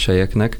szálláshelyeknek 0.05 0.57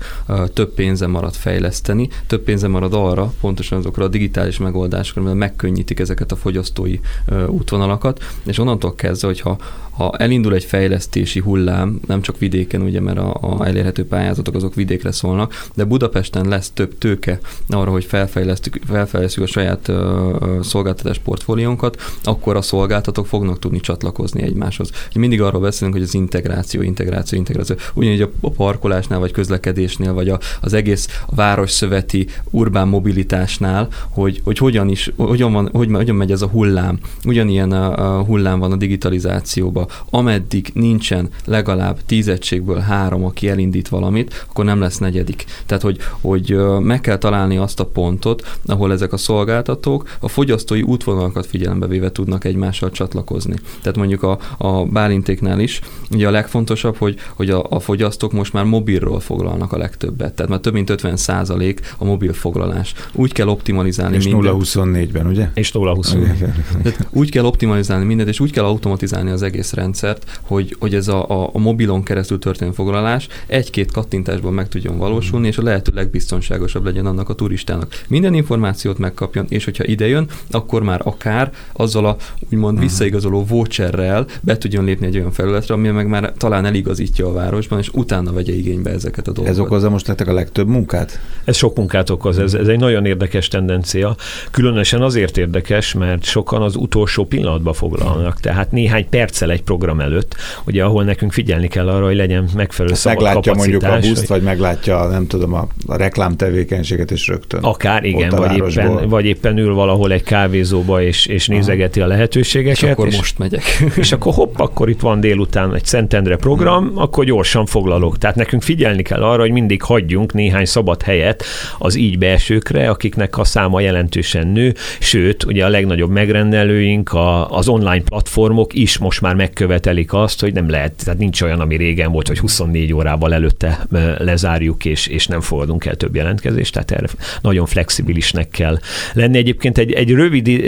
több 0.54 0.74
pénze 0.74 1.08
marad 1.08 1.34
fejleszteni, 1.34 2.10
több 2.28 2.44
pénze 2.44 2.68
marad 2.68 2.94
arra, 2.94 3.22
pont 3.22 3.40
pontosan 3.40 3.78
azokra 3.78 4.04
a 4.04 4.08
digitális 4.08 4.58
megoldásokra, 4.58 5.22
mert 5.22 5.36
megkönnyítik 5.36 6.00
ezeket 6.00 6.32
a 6.32 6.36
fogyasztói 6.36 7.00
útvonalakat, 7.48 8.24
és 8.46 8.58
onnantól 8.58 8.96
kezdve, 8.96 9.28
hogyha 9.28 9.58
ha 9.96 10.12
elindul 10.18 10.54
egy 10.54 10.64
fejlesztési 10.64 11.40
hullám, 11.40 12.00
nem 12.08 12.22
csak 12.22 12.38
vidéken, 12.38 12.82
ugye, 12.82 13.02
mert 13.02 13.18
a, 13.18 13.38
a 13.42 13.66
elérhető 13.66 14.08
pályázatok 14.08 14.56
azok 14.56 14.76
vidékre 14.76 15.12
szólnak, 15.12 15.68
de 15.76 15.84
Budapesten 15.84 16.48
lesz 16.48 16.72
több 16.74 16.98
tőke 16.98 17.40
arra, 17.70 17.92
hogy 17.92 18.06
felfejlesztjük, 18.06 18.80
felfejlesztjük 18.88 19.46
a 19.46 19.48
saját 19.48 19.88
uh, 19.88 20.62
szolgáltatás 20.62 21.18
portfóliónkat, 21.20 22.02
akkor 22.24 22.56
a 22.56 22.62
szolgáltatók 22.62 23.28
fognak 23.28 23.60
tudni 23.60 23.80
csatlakozni 23.80 24.42
egymáshoz. 24.42 24.92
Mindig 25.16 25.42
arról 25.42 25.62
beszélünk, 25.62 25.98
hogy 25.98 26.06
az 26.06 26.14
integráció, 26.14 26.82
integráció, 26.82 27.38
integráció. 27.38 27.76
Ugyanígy 27.94 28.22
a 28.42 28.50
parkolásnál, 28.50 29.20
vagy 29.20 29.32
közlekedésnél, 29.32 30.14
vagy 30.14 30.30
a, 30.30 30.40
az 30.62 30.74
egész 30.74 31.08
városszöveti 31.30 32.28
urbán 32.50 32.88
mobilitásnál, 32.88 33.88
hogy, 34.10 34.42
hogy 34.44 34.58
hogyan 34.58 34.90
is, 34.90 35.12
hogyan, 35.18 35.54
van, 35.54 35.70
hogy, 35.72 35.90
hogyan 35.92 36.16
megy 36.16 36.32
ez 36.32 36.42
a 36.42 36.48
hullám. 36.48 37.00
Ugyanilyen 37.26 37.72
a, 37.72 38.18
a 38.18 38.24
hullám 38.24 38.60
van 38.60 38.72
a 38.72 38.76
digitalizációban, 38.76 39.85
ameddig 40.10 40.72
nincsen 40.74 41.30
legalább 41.46 42.00
tíz 42.06 42.28
egységből 42.28 42.80
három, 42.80 43.26
aki 43.26 43.50
elindít 43.50 43.88
valamit, 43.88 44.46
akkor 44.50 44.66
nem 44.66 44.80
lesz 44.80 44.98
negyedik. 44.98 45.46
Tehát, 45.66 45.84
hogy, 45.84 45.98
hogy 46.22 46.58
meg 46.80 47.02
kell 47.02 47.18
találni 47.18 47.58
azt 47.58 47.80
a 47.80 47.86
pontot, 47.86 48.58
ahol 48.66 48.92
ezek 48.92 49.14
a 49.14 49.18
szolgáltatók 49.18 50.10
a 50.20 50.28
fogyasztói 50.28 50.82
útvonalakat 50.82 51.46
figyelembe 51.46 51.88
véve 51.88 52.12
tudnak 52.12 52.44
egymással 52.44 52.92
csatlakozni. 52.92 53.56
Tehát 53.82 53.98
mondjuk 53.98 54.24
a, 54.24 54.40
a 54.58 54.86
Bálintéknál 54.86 55.60
is, 55.60 55.82
ugye 56.12 56.28
a 56.28 56.32
legfontosabb, 56.32 56.96
hogy, 56.96 57.20
hogy 57.36 57.50
a, 57.50 57.66
a 57.70 57.80
fogyasztók 57.80 58.32
most 58.32 58.54
már 58.54 58.64
mobilról 58.64 59.20
foglalnak 59.20 59.72
a 59.72 59.78
legtöbbet. 59.78 60.34
Tehát 60.34 60.52
már 60.52 60.60
több 60.60 60.74
mint 60.74 60.90
50 60.90 61.18
százalék 61.18 61.80
a 61.98 62.06
mobil 62.06 62.34
foglalás. 62.34 62.94
Úgy 63.14 63.32
kell 63.32 63.48
optimalizálni 63.48 64.16
és 64.16 64.24
mindent. 64.24 64.64
0-24-ben, 64.64 65.28
ugye? 65.28 65.50
És 65.54 65.72
0-24. 65.74 66.94
úgy 67.10 67.32
kell 67.32 67.46
optimalizálni 67.46 68.06
mindent, 68.06 68.30
és 68.30 68.40
úgy 68.40 68.52
kell 68.52 68.64
automatizálni 68.64 69.32
az 69.32 69.42
egész 69.42 69.74
rendszert, 69.76 70.40
hogy, 70.42 70.76
hogy 70.80 70.96
ez 70.96 71.08
a, 71.08 71.30
a, 71.30 71.50
a 71.54 71.60
mobilon 71.60 72.04
keresztül 72.04 72.40
történő 72.40 72.72
foglalás 72.72 73.28
egy-két 73.46 73.92
kattintásban 73.92 74.54
meg 74.54 74.68
tudjon 74.68 74.98
valósulni, 74.98 75.48
és 75.48 75.58
a 75.58 75.64
lehető 75.64 75.92
legbiztonságosabb 75.96 76.86
legyen 76.86 77.06
annak 77.06 77.30
a 77.30 77.34
turistának. 77.34 78.04
Minden 78.08 78.34
információt 78.34 78.98
megkapjon, 78.98 79.46
és 79.50 79.64
hogyha 79.66 79.84
ide 79.84 80.08
jön, 80.08 80.28
akkor 80.52 80.84
már 80.84 81.02
akár 81.04 81.52
azzal 81.74 82.06
a 82.06 82.16
úgymond 82.52 82.74
mhm. 82.74 82.84
visszaigazoló 82.84 83.46
voucherrel 83.46 84.26
be 84.42 84.58
tudjon 84.58 84.86
lépni 84.86 85.06
egy 85.06 85.18
olyan 85.18 85.32
felületre, 85.32 85.74
ami 85.74 85.90
meg 85.90 86.08
már 86.08 86.34
talán 86.38 86.66
eligazítja 86.66 87.28
a 87.28 87.34
városban, 87.34 87.80
és 87.80 87.90
utána 87.94 88.34
vegye 88.34 88.54
igénybe 88.54 88.90
ezeket 88.90 89.28
a 89.28 89.32
dolgokat. 89.32 89.60
Ez 89.60 89.66
okozza 89.66 89.90
most 89.90 90.08
nektek 90.08 90.28
a 90.28 90.34
legtöbb 90.34 90.68
munkát? 90.68 91.20
Ez 91.44 91.56
sok 91.56 91.78
munkát 91.78 92.10
okoz, 92.10 92.38
ez, 92.38 92.54
ez 92.54 92.68
egy 92.68 92.80
nagyon 92.80 93.06
érdekes 93.06 93.48
tendencia. 93.48 94.16
Különösen 94.52 95.02
azért 95.02 95.38
érdekes, 95.38 95.94
mert 95.94 96.24
sokan 96.24 96.62
az 96.62 96.76
utolsó 96.76 97.26
pillanatban 97.26 97.74
foglalnak, 97.74 98.40
tehát 98.40 98.72
néhány 98.72 99.10
perccel 99.10 99.52
egy 99.52 99.64
program 99.66 100.00
előtt, 100.00 100.36
ugye 100.66 100.84
ahol 100.84 101.04
nekünk 101.04 101.32
figyelni 101.32 101.68
kell 101.68 101.90
arra, 101.90 102.06
hogy 102.06 102.16
legyen 102.16 102.50
megfelelő 102.56 102.94
hát 102.94 103.02
szabad 103.02 103.24
meglátja 103.24 103.52
kapacitás, 103.52 103.82
mondjuk 103.82 104.04
a 104.04 104.08
buszt, 104.08 104.28
vagy 104.28 104.42
meglátja, 104.42 105.08
nem 105.08 105.28
tudom, 105.28 105.54
a, 105.54 105.68
a 105.88 105.96
reklámtevékenységet 105.96 107.12
is 107.12 107.28
rögtön. 107.28 107.64
Akár, 107.64 108.04
igen, 108.04 108.30
vagy 108.30 108.58
éppen, 108.58 109.10
vagy 109.10 109.26
éppen 109.26 109.58
ül 109.58 109.74
valahol 109.74 110.12
egy 110.12 110.24
kávézóba, 110.24 111.02
és, 111.02 111.26
és 111.26 111.48
nézegeti 111.48 112.02
a 112.02 112.08
lehetőségeket. 112.08 112.82
És 112.82 112.84
akkor 112.84 113.08
és, 113.08 113.18
most 113.18 113.38
megyek. 113.38 113.64
És 113.96 114.12
akkor 114.12 114.34
hopp, 114.34 114.60
akkor 114.60 114.90
itt 114.90 115.00
van 115.00 115.20
délután 115.20 115.76
egy 115.76 115.86
Szentendre 115.86 116.36
program, 116.36 116.88
hmm. 116.88 116.98
akkor 116.98 117.26
gyorsan 117.26 117.66
foglalok. 117.66 118.18
Tehát 118.18 118.36
nekünk 118.36 118.62
figyelni 118.62 119.02
kell 119.02 119.24
arra, 119.24 119.42
hogy 119.42 119.52
mindig 119.52 119.82
hagyjunk 119.82 120.34
néhány 120.34 120.66
szabad 120.66 121.02
helyet 121.02 121.44
az 121.78 121.96
így 121.96 122.18
beesőkre, 122.18 122.90
akiknek 122.90 123.38
a 123.38 123.44
száma 123.44 123.80
jelentősen 123.80 124.48
nő, 124.48 124.74
sőt, 125.00 125.44
ugye 125.44 125.66
a 125.66 125.70
legnagyobb 125.70 126.10
megrendelőink, 126.10 127.14
a, 127.14 127.50
az 127.50 127.68
online 127.68 128.04
platformok 128.04 128.74
is 128.74 128.98
most 128.98 129.22
már 129.22 129.36
megkövetelik 129.56 130.14
azt, 130.14 130.42
hogy 130.42 130.54
nem 130.54 130.70
lehet, 130.70 130.94
tehát 131.04 131.20
nincs 131.20 131.42
olyan, 131.42 131.60
ami 131.60 131.76
régen 131.76 132.12
volt, 132.12 132.28
hogy 132.28 132.40
24 132.40 132.94
órával 132.94 133.34
előtte 133.34 133.86
lezárjuk, 134.18 134.86
és, 134.86 135.08
és 135.08 135.28
nem 135.28 135.42
fogadunk 135.42 135.86
el 135.86 135.96
több 135.96 136.16
jelentkezést, 136.16 136.74
tehát 136.74 136.92
erre 136.92 137.08
nagyon 137.42 137.66
flexibilisnek 137.66 138.50
kell 138.50 138.80
lenni. 139.14 139.38
Egyébként 139.38 139.78
egy, 139.78 139.92
egy 139.92 140.12
rövid 140.12 140.62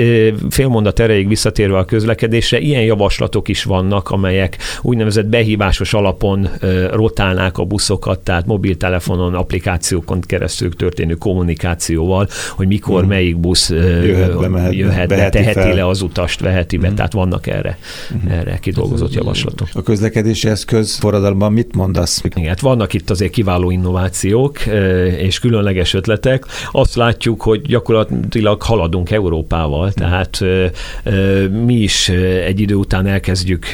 félmondat 0.49 0.99
erejéig 0.99 1.27
visszatérve 1.27 1.77
a 1.77 1.85
közlekedésre, 1.85 2.59
ilyen 2.59 2.81
javaslatok 2.81 3.47
is 3.47 3.63
vannak, 3.63 4.09
amelyek 4.09 4.57
úgynevezett 4.81 5.25
behívásos 5.25 5.93
alapon 5.93 6.49
rotálnák 6.91 7.57
a 7.57 7.63
buszokat, 7.63 8.19
tehát 8.19 8.45
mobiltelefonon, 8.45 9.33
applikációkon 9.33 10.21
keresztül 10.21 10.75
történő 10.75 11.13
kommunikációval, 11.13 12.27
hogy 12.55 12.67
mikor 12.67 12.99
hmm. 12.99 13.09
melyik 13.09 13.37
busz 13.37 13.69
jöhet 13.69 14.39
be, 14.39 14.47
mehet, 14.47 14.73
jöhet 14.73 15.07
be, 15.07 15.29
teheti 15.29 15.59
fel. 15.59 15.73
le 15.73 15.87
az 15.87 16.01
utast, 16.01 16.39
veheti 16.39 16.77
be, 16.77 16.87
hmm. 16.87 16.95
tehát 16.95 17.13
vannak 17.13 17.47
erre, 17.47 17.77
hmm. 18.09 18.31
erre 18.31 18.59
kidolgozott 18.81 19.13
javaslatok. 19.13 19.67
A 19.73 19.81
közlekedési 19.81 20.47
eszköz 20.47 20.95
forradalomban 20.95 21.53
mit 21.53 21.75
mondasz? 21.75 22.21
Igen, 22.23 22.47
hát 22.47 22.59
vannak 22.59 22.93
itt 22.93 23.09
azért 23.09 23.31
kiváló 23.31 23.71
innovációk 23.71 24.65
és 25.17 25.39
különleges 25.39 25.93
ötletek. 25.93 26.45
Azt 26.71 26.95
látjuk, 26.95 27.41
hogy 27.41 27.61
gyakorlatilag 27.61 28.61
haladunk 28.61 29.11
Európával, 29.11 29.91
tehát 29.91 30.39
mi 31.65 31.73
is 31.73 32.09
egy 32.45 32.59
idő 32.59 32.75
után 32.75 33.05
elkezdjük 33.05 33.65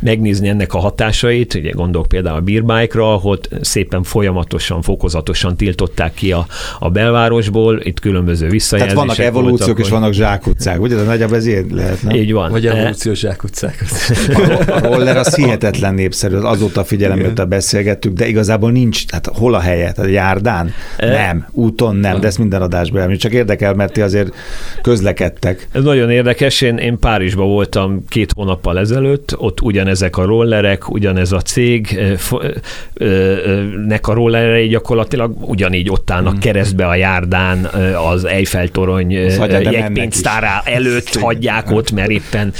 megnézni 0.00 0.48
ennek 0.48 0.74
a 0.74 0.78
hatásait. 0.78 1.54
Ugye 1.54 1.70
gondolok 1.70 2.08
például 2.08 2.36
a 2.36 2.40
Beerbike-ra, 2.40 3.14
ahol 3.14 3.38
szépen 3.60 4.02
folyamatosan, 4.02 4.82
fokozatosan 4.82 5.56
tiltották 5.56 6.14
ki 6.14 6.32
a, 6.32 6.46
a 6.78 6.90
belvárosból, 6.90 7.80
itt 7.82 8.00
különböző 8.00 8.48
visszajelzések 8.48 8.98
Tehát 8.98 9.16
vannak 9.16 9.34
evolúciók 9.34 9.66
voltak, 9.66 9.84
és 9.84 9.90
vannak 9.90 10.12
zsákutcák, 10.12 10.80
ugye? 10.80 10.94
De 10.94 11.02
nagyjából 11.02 11.36
ez 11.36 11.46
ilyen 11.46 11.66
lehet, 11.70 12.02
nem? 12.02 12.14
Így 12.14 12.32
van. 12.32 12.50
Vagy 12.50 12.66
evolúciós 12.66 13.18
zsákutcák. 13.18 13.65
A 14.66 14.78
roller 14.82 15.16
az 15.16 15.34
hihetetlen 15.42 15.94
népszerű, 15.94 16.36
azóta 16.36 16.84
figyelem, 16.84 17.20
hogy 17.20 17.46
beszélgettük, 17.46 18.12
de 18.12 18.26
igazából 18.26 18.70
nincs, 18.70 19.02
hát 19.12 19.30
hol 19.34 19.54
a 19.54 19.60
helye? 19.60 19.92
Tehát 19.92 20.10
a 20.10 20.12
járdán? 20.12 20.72
E? 20.96 21.08
Nem, 21.08 21.46
úton 21.52 21.96
nem, 21.96 22.20
de 22.20 22.26
ezt 22.26 22.38
minden 22.38 22.62
adásban 22.62 23.00
elmondjuk. 23.00 23.22
Csak 23.22 23.32
érdekel, 23.32 23.74
mert 23.74 23.92
ti 23.92 24.00
azért 24.00 24.34
közlekedtek. 24.82 25.68
Ez 25.72 25.82
nagyon 25.82 26.10
érdekes, 26.10 26.60
én, 26.60 26.76
én 26.76 26.98
Párizsban 26.98 27.46
voltam 27.46 28.04
két 28.08 28.32
hónappal 28.34 28.78
ezelőtt, 28.78 29.34
ott 29.38 29.60
ugyanezek 29.60 30.16
a 30.16 30.24
rollerek, 30.24 30.90
ugyanez 30.90 31.32
a 31.32 31.40
cég, 31.40 32.00
nek 33.86 34.08
a 34.08 34.12
rollerei 34.12 34.68
gyakorlatilag 34.68 35.36
ugyanígy 35.40 35.90
ott 35.90 36.10
állnak 36.10 36.32
hmm. 36.32 36.40
keresztbe 36.40 36.86
a 36.86 36.94
járdán, 36.94 37.64
az 38.10 38.24
Eiffel 38.24 38.68
torony 38.68 39.10
jegypénztárá 39.10 40.62
előtt 40.64 41.14
hagyják 41.14 41.70
ott, 41.70 41.92
mert 41.92 42.10
éppen, 42.10 42.52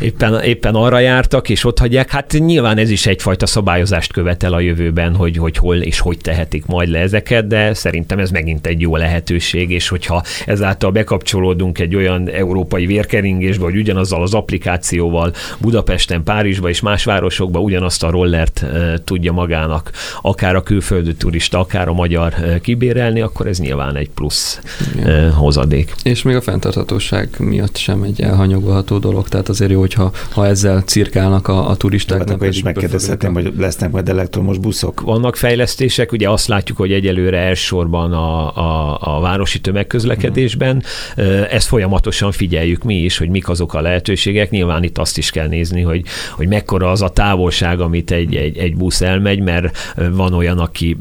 éppen, 0.00 0.25
éppen 0.34 0.74
arra 0.74 0.98
jártak, 0.98 1.48
és 1.48 1.64
ott 1.64 1.78
hagyják. 1.78 2.10
Hát 2.10 2.32
nyilván 2.38 2.78
ez 2.78 2.90
is 2.90 3.06
egyfajta 3.06 3.46
szabályozást 3.46 4.12
követel 4.12 4.52
a 4.52 4.60
jövőben, 4.60 5.14
hogy, 5.14 5.36
hogy 5.36 5.56
hol 5.56 5.76
és 5.76 5.98
hogy 5.98 6.18
tehetik 6.18 6.66
majd 6.66 6.88
le 6.88 6.98
ezeket, 6.98 7.46
de 7.46 7.74
szerintem 7.74 8.18
ez 8.18 8.30
megint 8.30 8.66
egy 8.66 8.80
jó 8.80 8.96
lehetőség, 8.96 9.70
és 9.70 9.88
hogyha 9.88 10.22
ezáltal 10.46 10.90
bekapcsolódunk 10.90 11.78
egy 11.78 11.94
olyan 11.94 12.30
európai 12.30 12.86
vérkeringésbe, 12.86 13.64
hogy 13.64 13.76
ugyanazzal 13.76 14.22
az 14.22 14.34
applikációval 14.34 15.32
Budapesten, 15.58 16.22
Párizsba 16.22 16.68
és 16.68 16.80
más 16.80 17.04
városokba 17.04 17.60
ugyanazt 17.60 18.02
a 18.02 18.10
rollert 18.10 18.64
tudja 19.04 19.32
magának 19.32 19.90
akár 20.22 20.54
a 20.54 20.62
külföldi 20.62 21.14
turista, 21.14 21.58
akár 21.58 21.88
a 21.88 21.92
magyar 21.92 22.34
kibérelni, 22.60 23.20
akkor 23.20 23.46
ez 23.46 23.58
nyilván 23.58 23.96
egy 23.96 24.10
plusz 24.10 24.60
e, 25.04 25.28
hozadék. 25.28 25.94
És 26.02 26.22
még 26.22 26.36
a 26.36 26.40
fenntarthatóság 26.40 27.28
miatt 27.38 27.76
sem 27.76 28.02
egy 28.02 28.22
elhanyagolható 28.22 28.98
dolog, 28.98 29.28
tehát 29.28 29.48
azért 29.48 29.70
jó, 29.70 29.80
hogyha 29.80 30.12
ha 30.30 30.46
ezzel 30.46 30.80
cirkálnak 30.80 31.48
a, 31.48 31.68
a 31.68 31.76
turisták. 31.76 32.18
Hát 32.18 32.30
akkor 32.30 32.48
is 32.48 32.62
megkérdezhetem, 32.62 33.32
hogy 33.32 33.52
lesznek 33.58 33.90
majd 33.90 34.08
elektromos 34.08 34.58
buszok. 34.58 35.00
Vannak 35.00 35.36
fejlesztések, 35.36 36.12
ugye 36.12 36.30
azt 36.30 36.46
látjuk, 36.46 36.78
hogy 36.78 36.92
egyelőre 36.92 37.38
elsősorban 37.38 38.12
a, 38.12 38.56
a, 38.56 38.98
a 39.00 39.20
városi 39.20 39.60
tömegközlekedésben. 39.60 40.82
Ezt 41.50 41.66
folyamatosan 41.66 42.32
figyeljük 42.32 42.82
mi 42.82 42.94
is, 42.94 43.18
hogy 43.18 43.28
mik 43.28 43.48
azok 43.48 43.74
a 43.74 43.80
lehetőségek. 43.80 44.50
Nyilván 44.50 44.82
itt 44.82 44.98
azt 44.98 45.18
is 45.18 45.30
kell 45.30 45.48
nézni, 45.48 45.80
hogy, 45.80 46.02
hogy 46.32 46.48
mekkora 46.48 46.90
az 46.90 47.02
a 47.02 47.08
távolság, 47.08 47.80
amit 47.80 48.10
egy, 48.10 48.34
egy, 48.34 48.58
egy 48.58 48.76
busz 48.76 49.00
elmegy, 49.00 49.40
mert 49.40 49.94
van 50.10 50.32
olyan, 50.32 50.58
aki 50.58 50.96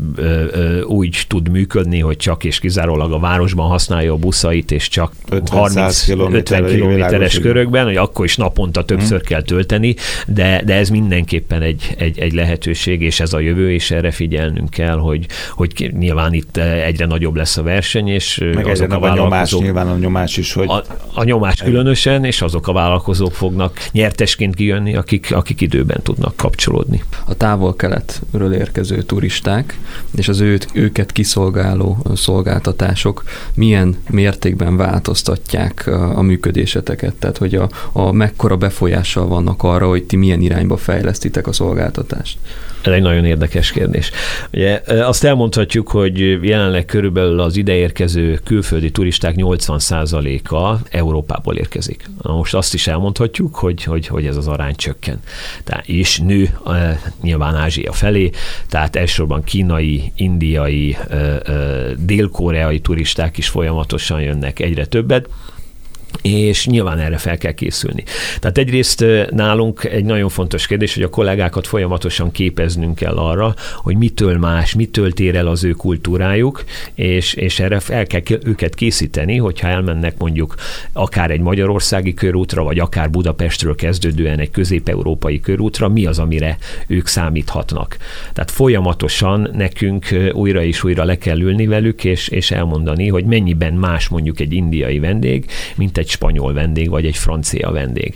úgy 0.83 1.23
tud 1.27 1.49
működni, 1.49 1.99
hogy 1.99 2.17
csak 2.17 2.43
és 2.43 2.59
kizárólag 2.59 3.11
a 3.11 3.19
városban 3.19 3.67
használja 3.67 4.13
a 4.13 4.17
buszait, 4.17 4.71
és 4.71 4.87
csak 4.87 5.11
30-50 5.29 6.65
kilométeres 6.69 7.39
körökben, 7.39 7.85
hogy 7.85 7.95
akkor 7.95 8.25
is 8.25 8.37
naponta 8.37 8.83
többször 9.09 9.27
kell 9.27 9.41
tölteni, 9.41 9.95
de, 10.27 10.61
de 10.65 10.73
ez 10.73 10.89
mindenképpen 10.89 11.61
egy, 11.61 11.95
egy, 11.97 12.19
egy 12.19 12.33
lehetőség, 12.33 13.01
és 13.01 13.19
ez 13.19 13.33
a 13.33 13.39
jövő, 13.39 13.71
és 13.71 13.91
erre 13.91 14.11
figyelnünk 14.11 14.69
kell, 14.69 14.97
hogy, 14.97 15.25
hogy 15.51 15.93
nyilván 15.97 16.33
itt 16.33 16.57
egyre 16.57 17.05
nagyobb 17.05 17.35
lesz 17.35 17.57
a 17.57 17.63
verseny, 17.63 18.07
és 18.07 18.43
Meg 18.53 18.67
azok 18.67 18.91
a, 18.91 19.11
a 19.11 19.15
nyomás, 19.15 19.53
nyilván 19.53 19.87
a 19.87 19.97
nyomás 19.97 20.37
is, 20.37 20.53
hogy... 20.53 20.67
A, 20.69 20.83
a 21.13 21.23
nyomás 21.23 21.61
különösen, 21.63 22.23
és 22.23 22.41
azok 22.41 22.67
a 22.67 22.73
vállalkozók 22.73 23.33
fognak 23.33 23.87
nyertesként 23.91 24.55
kijönni, 24.55 24.95
akik, 24.95 25.33
akik 25.33 25.61
időben 25.61 25.99
tudnak 26.03 26.35
kapcsolódni. 26.35 27.03
A 27.25 27.33
távol-keletről 27.33 28.53
érkező 28.53 29.01
turisták, 29.01 29.79
és 30.15 30.27
az 30.27 30.39
őt, 30.39 30.67
őket 30.73 31.11
kiszolgáló 31.11 32.05
szolgáltatások 32.15 33.23
milyen 33.53 33.95
mértékben 34.09 34.77
változtatják 34.77 35.87
a 35.87 36.21
működéseteket, 36.21 37.13
tehát 37.15 37.37
hogy 37.37 37.55
a, 37.55 37.69
a 37.91 38.11
mekkora 38.11 38.55
befolyással 38.95 39.27
vannak 39.27 39.63
arra, 39.63 39.87
hogy 39.87 40.03
ti 40.03 40.15
milyen 40.15 40.41
irányba 40.41 40.77
fejlesztitek 40.77 41.47
a 41.47 41.51
szolgáltatást. 41.51 42.37
Ez 42.81 42.91
egy 42.91 43.01
nagyon 43.01 43.25
érdekes 43.25 43.71
kérdés. 43.71 44.11
Ugye 44.53 44.81
azt 44.87 45.23
elmondhatjuk, 45.23 45.87
hogy 45.87 46.19
jelenleg 46.43 46.85
körülbelül 46.85 47.39
az 47.39 47.57
ideérkező 47.57 48.39
külföldi 48.43 48.91
turisták 48.91 49.35
80%-a 49.37 50.87
Európából 50.89 51.55
érkezik. 51.55 52.09
Na 52.21 52.35
most 52.35 52.53
azt 52.53 52.73
is 52.73 52.87
elmondhatjuk, 52.87 53.55
hogy, 53.55 53.83
hogy, 53.83 54.07
hogy 54.07 54.25
ez 54.25 54.37
az 54.37 54.47
arány 54.47 54.75
csökken. 54.75 55.19
Tehát 55.63 55.87
és 55.87 56.19
nő 56.19 56.49
nyilván 57.21 57.55
Ázsia 57.55 57.91
felé, 57.91 58.29
tehát 58.69 58.95
elsősorban 58.95 59.43
kínai, 59.43 60.11
indiai, 60.15 60.97
dél-koreai 61.97 62.79
turisták 62.79 63.37
is 63.37 63.47
folyamatosan 63.47 64.21
jönnek 64.21 64.59
egyre 64.59 64.85
többet 64.85 65.27
és 66.21 66.65
nyilván 66.65 66.99
erre 66.99 67.17
fel 67.17 67.37
kell 67.37 67.51
készülni. 67.51 68.03
Tehát 68.39 68.57
egyrészt 68.57 69.05
nálunk 69.29 69.83
egy 69.83 70.05
nagyon 70.05 70.29
fontos 70.29 70.67
kérdés, 70.67 70.93
hogy 70.93 71.03
a 71.03 71.09
kollégákat 71.09 71.67
folyamatosan 71.67 72.31
képeznünk 72.31 72.95
kell 72.95 73.15
arra, 73.15 73.53
hogy 73.75 73.95
mitől 73.97 74.37
más, 74.37 74.73
mitől 74.73 75.11
tér 75.11 75.35
el 75.35 75.47
az 75.47 75.63
ő 75.63 75.71
kultúrájuk, 75.71 76.63
és, 76.93 77.33
és 77.33 77.59
erre 77.59 77.79
fel 77.79 78.07
kell 78.07 78.21
őket 78.43 78.75
készíteni, 78.75 79.37
hogyha 79.37 79.67
elmennek 79.67 80.17
mondjuk 80.17 80.55
akár 80.93 81.31
egy 81.31 81.39
magyarországi 81.39 82.13
körútra, 82.13 82.63
vagy 82.63 82.79
akár 82.79 83.09
Budapestről 83.09 83.75
kezdődően 83.75 84.39
egy 84.39 84.51
közép-európai 84.51 85.39
körútra, 85.39 85.87
mi 85.87 86.05
az, 86.05 86.19
amire 86.19 86.57
ők 86.87 87.07
számíthatnak. 87.07 87.97
Tehát 88.33 88.51
folyamatosan 88.51 89.49
nekünk 89.53 90.07
újra 90.33 90.63
és 90.63 90.83
újra 90.83 91.03
le 91.03 91.17
kell 91.17 91.39
ülni 91.39 91.67
velük, 91.67 92.03
és, 92.03 92.27
és 92.27 92.51
elmondani, 92.51 93.07
hogy 93.07 93.25
mennyiben 93.25 93.73
más 93.73 94.07
mondjuk 94.07 94.39
egy 94.39 94.53
indiai 94.53 94.99
vendég, 94.99 95.45
mint 95.75 95.97
egy 95.97 96.04
spanyol 96.09 96.53
vendég, 96.53 96.89
vagy 96.89 97.05
egy 97.05 97.17
francia 97.17 97.71
vendég. 97.71 98.15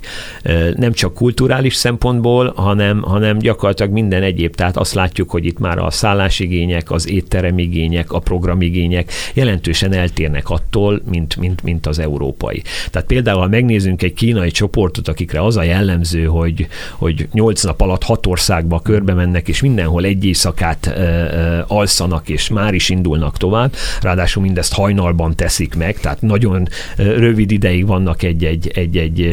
Nem 0.76 0.94
csak 0.94 1.14
kulturális 1.14 1.76
szempontból, 1.76 2.54
hanem, 2.56 3.02
hanem 3.02 3.38
gyakorlatilag 3.38 3.92
minden 3.92 4.24
egyéb. 4.24 4.56
Tehát 4.56 4.78
azt 4.78 4.94
látjuk, 4.94 5.30
hogy 5.30 5.46
itt 5.46 5.60
már 5.60 5.78
a 5.78 5.90
szállásigények, 5.90 6.92
az 6.92 7.10
étteremigények, 7.10 8.12
a 8.12 8.20
programigények 8.20 9.12
jelentősen 9.34 9.94
eltérnek 9.94 10.50
attól, 10.50 11.02
mint, 11.10 11.36
mint, 11.36 11.64
mint 11.64 11.86
az 11.86 12.00
európai. 12.00 12.62
Tehát 12.92 13.08
például, 13.08 13.40
ha 13.40 13.48
megnézzünk 13.48 14.02
egy 14.02 14.14
kínai 14.14 14.52
csoportot, 14.52 15.08
akikre 15.08 15.44
az 15.44 15.58
a 15.58 15.64
jellemző, 15.64 16.26
hogy, 16.26 16.68
hogy 16.96 17.28
8 17.32 17.64
nap 17.64 17.82
alatt 17.82 18.04
hat 18.04 18.26
országba 18.26 18.80
körbe 18.80 19.14
mennek, 19.14 19.48
és 19.48 19.62
mindenhol 19.62 20.04
egy 20.04 20.26
éjszakát 20.26 20.88
e, 20.88 20.92
e, 20.92 21.66
alszanak, 21.68 22.30
és 22.30 22.50
már 22.50 22.74
is 22.74 22.90
indulnak 22.90 23.38
tovább, 23.38 23.74
ráadásul 24.02 24.44
mindezt 24.44 24.74
hajnalban 24.74 25.36
teszik 25.36 25.76
meg, 25.76 26.00
tehát 26.00 26.22
nagyon 26.22 26.68
rövid 26.96 27.52
ideig 27.52 27.79
vannak 27.84 28.24
egy-egy, 28.24 28.72
egy-egy 28.74 29.30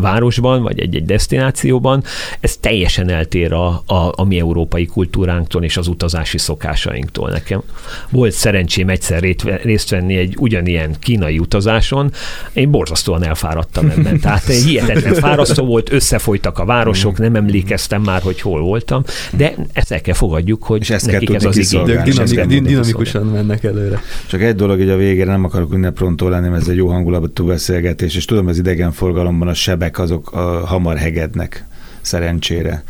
városban, 0.00 0.62
vagy 0.62 0.80
egy-egy 0.80 1.04
destinációban, 1.04 2.02
ez 2.40 2.56
teljesen 2.56 3.08
eltér 3.08 3.52
a, 3.52 3.66
a, 3.86 4.12
a 4.16 4.24
mi 4.24 4.38
európai 4.38 4.86
kultúránktól 4.86 5.64
és 5.64 5.76
az 5.76 5.88
utazási 5.88 6.38
szokásainktól. 6.38 7.30
Nekem 7.30 7.62
volt 8.10 8.32
szerencsém 8.32 8.88
egyszer 8.88 9.22
részt 9.62 9.90
venni 9.90 10.16
egy 10.16 10.34
ugyanilyen 10.38 10.94
kínai 11.00 11.38
utazáson, 11.38 12.12
én 12.52 12.70
borzasztóan 12.70 13.24
elfáradtam 13.24 13.90
ebben. 13.90 14.20
Tehát 14.24 14.44
hihetetlen 14.44 15.14
fárasztó 15.14 15.64
volt, 15.64 15.92
összefolytak 15.92 16.58
a 16.58 16.64
városok, 16.64 17.18
nem 17.18 17.34
emlékeztem 17.34 18.02
már, 18.02 18.22
hogy 18.22 18.40
hol 18.40 18.60
voltam, 18.60 19.02
de 19.36 19.54
ezt 19.72 19.92
el 19.92 20.00
kell 20.00 20.14
fogadjuk, 20.14 20.62
hogy 20.64 20.80
és 20.80 20.90
ezt 20.90 21.06
nekik 21.06 21.34
ez 21.34 21.44
az 21.44 21.72
igény. 21.72 22.62
dinamikusan 22.62 23.26
mennek 23.26 23.64
előre. 23.64 24.02
Csak 24.26 24.42
egy 24.42 24.54
dolog, 24.54 24.78
hogy 24.78 24.90
a 24.90 24.96
végére 24.96 25.30
nem 25.30 25.44
akarok 25.44 25.72
ünneprontól 25.72 26.30
lenni, 26.30 26.54
ez 26.56 26.68
egy 26.68 26.76
jó 26.76 26.88
hangulatú 26.88 27.50
beszélgetés, 27.54 28.16
és 28.16 28.24
tudom, 28.24 28.46
az 28.46 28.58
idegenforgalomban 28.58 29.48
a 29.48 29.54
sebek 29.54 29.98
azok 29.98 30.32
a, 30.32 30.66
hamar 30.66 30.96
hegednek, 30.96 31.64
szerencsére. 32.00 32.84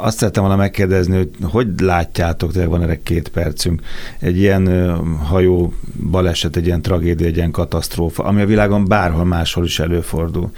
Azt 0.00 0.18
szerettem 0.18 0.42
volna 0.42 0.58
megkérdezni, 0.58 1.16
hogy 1.16 1.30
hogy 1.42 1.68
látjátok, 1.80 2.52
tényleg 2.52 2.70
van 2.70 2.82
erre 2.82 3.00
két 3.02 3.28
percünk, 3.28 3.82
egy 4.18 4.38
ilyen 4.38 4.94
hajó 5.18 5.74
baleset, 6.10 6.56
egy 6.56 6.66
ilyen 6.66 6.82
tragédia, 6.82 7.26
egy 7.26 7.36
ilyen 7.36 7.50
katasztrófa, 7.50 8.24
ami 8.24 8.40
a 8.40 8.46
világon 8.46 8.84
bárhol 8.84 9.24
máshol 9.24 9.64
is 9.64 9.78
előfordul, 9.78 10.50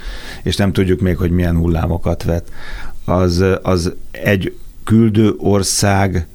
és 0.43 0.55
nem 0.55 0.71
tudjuk 0.71 0.99
még, 0.99 1.17
hogy 1.17 1.31
milyen 1.31 1.57
hullámokat 1.57 2.23
vet, 2.23 2.51
az, 3.05 3.43
az 3.61 3.93
egy 4.11 4.55
küldő 4.83 5.33
ország 5.37 6.27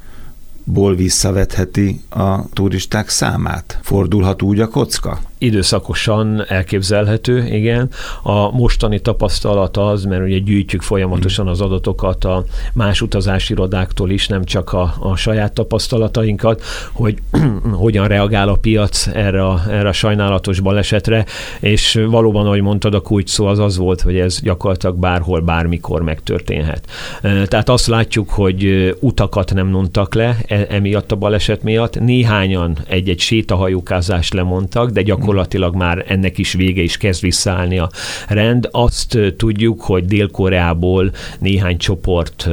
ból 0.65 0.95
visszavetheti 0.95 2.01
a 2.09 2.49
turisták 2.49 3.09
számát? 3.09 3.79
Fordulhat 3.83 4.43
úgy 4.43 4.61
a 4.61 4.69
kocka? 4.69 5.30
Időszakosan 5.41 6.45
elképzelhető, 6.49 7.47
igen. 7.47 7.89
A 8.23 8.51
mostani 8.51 9.01
tapasztalat 9.01 9.77
az, 9.77 10.05
mert 10.05 10.23
ugye 10.23 10.39
gyűjtjük 10.39 10.83
folyamatosan 10.83 11.49
az 11.49 11.61
adatokat 11.61 12.25
a 12.25 12.45
más 12.73 13.01
utazási 13.01 13.53
irodáktól 13.53 14.11
is, 14.11 14.29
nem 14.29 14.45
csak 14.45 14.73
a, 14.73 14.95
a 14.99 15.17
saját 15.17 15.53
tapasztalatainkat, 15.53 16.63
hogy 16.93 17.19
hogyan 17.73 18.09
reagál 18.09 18.49
a 18.49 18.55
piac 18.55 19.07
erre 19.07 19.47
a, 19.47 19.63
erre 19.71 19.89
a 19.89 19.93
sajnálatos 19.93 20.61
balesetre, 20.61 21.25
és 21.61 22.01
valóban, 22.09 22.47
ahogy 22.47 22.63
mondtad, 22.63 22.95
a 22.95 23.01
kulcs 23.01 23.31
szó 23.31 23.47
az 23.47 23.59
az 23.59 23.77
volt, 23.77 24.01
hogy 24.01 24.19
ez 24.19 24.41
gyakorlatilag 24.41 24.97
bárhol, 24.97 25.41
bármikor 25.41 26.03
megtörténhet. 26.03 26.87
Tehát 27.21 27.69
azt 27.69 27.87
látjuk, 27.87 28.31
hogy 28.31 28.95
utakat 29.01 29.55
nem 29.55 29.67
mondtak 29.67 30.15
le 30.15 30.37
e, 30.47 30.67
emiatt 30.69 31.13
a 31.13 31.17
baleset 31.17 31.63
miatt, 31.63 32.01
néhányan 32.01 32.79
egy-egy 32.89 33.21
sétahajókázást 33.21 34.35
lemondtak, 34.35 34.91
de 34.91 35.03
gyakorlatilag 35.03 35.30
gyakorlatilag 35.31 35.75
már 35.75 36.05
ennek 36.09 36.39
is 36.39 36.53
vége 36.53 36.83
is 36.83 36.97
kezd 36.97 37.23
visszaállni 37.23 37.79
a 37.79 37.91
rend. 38.29 38.69
Azt 38.71 39.19
tudjuk, 39.37 39.81
hogy 39.83 40.05
Dél-Koreából 40.05 41.11
néhány 41.39 41.77
csoport 41.77 42.49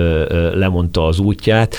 lemondta 0.53 1.05
az 1.05 1.19
útját. 1.19 1.75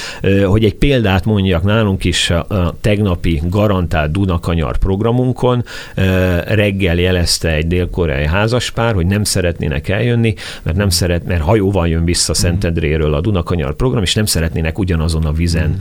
Hogy 0.46 0.64
egy 0.64 0.74
példát 0.74 1.24
mondjak, 1.24 1.62
nálunk 1.62 2.04
is 2.04 2.30
a 2.30 2.76
tegnapi 2.80 3.42
garantált 3.48 4.10
Dunakanyar 4.10 4.78
programunkon 4.78 5.64
reggel 6.46 6.98
jelezte 6.98 7.52
egy 7.52 7.66
dél-koreai 7.66 8.26
házaspár, 8.26 8.94
hogy 8.94 9.06
nem 9.06 9.24
szeretnének 9.24 9.88
eljönni, 9.88 10.34
mert 10.62 10.76
nem 10.76 10.88
szeret, 10.88 11.26
mert 11.26 11.42
hajóval 11.42 11.88
jön 11.88 12.04
vissza 12.04 12.34
Szentendréről 12.34 13.14
a 13.14 13.20
Dunakanyar 13.20 13.74
program, 13.74 14.02
és 14.02 14.14
nem 14.14 14.26
szeretnének 14.26 14.78
ugyanazon 14.78 15.24
a 15.24 15.32
vizen 15.32 15.76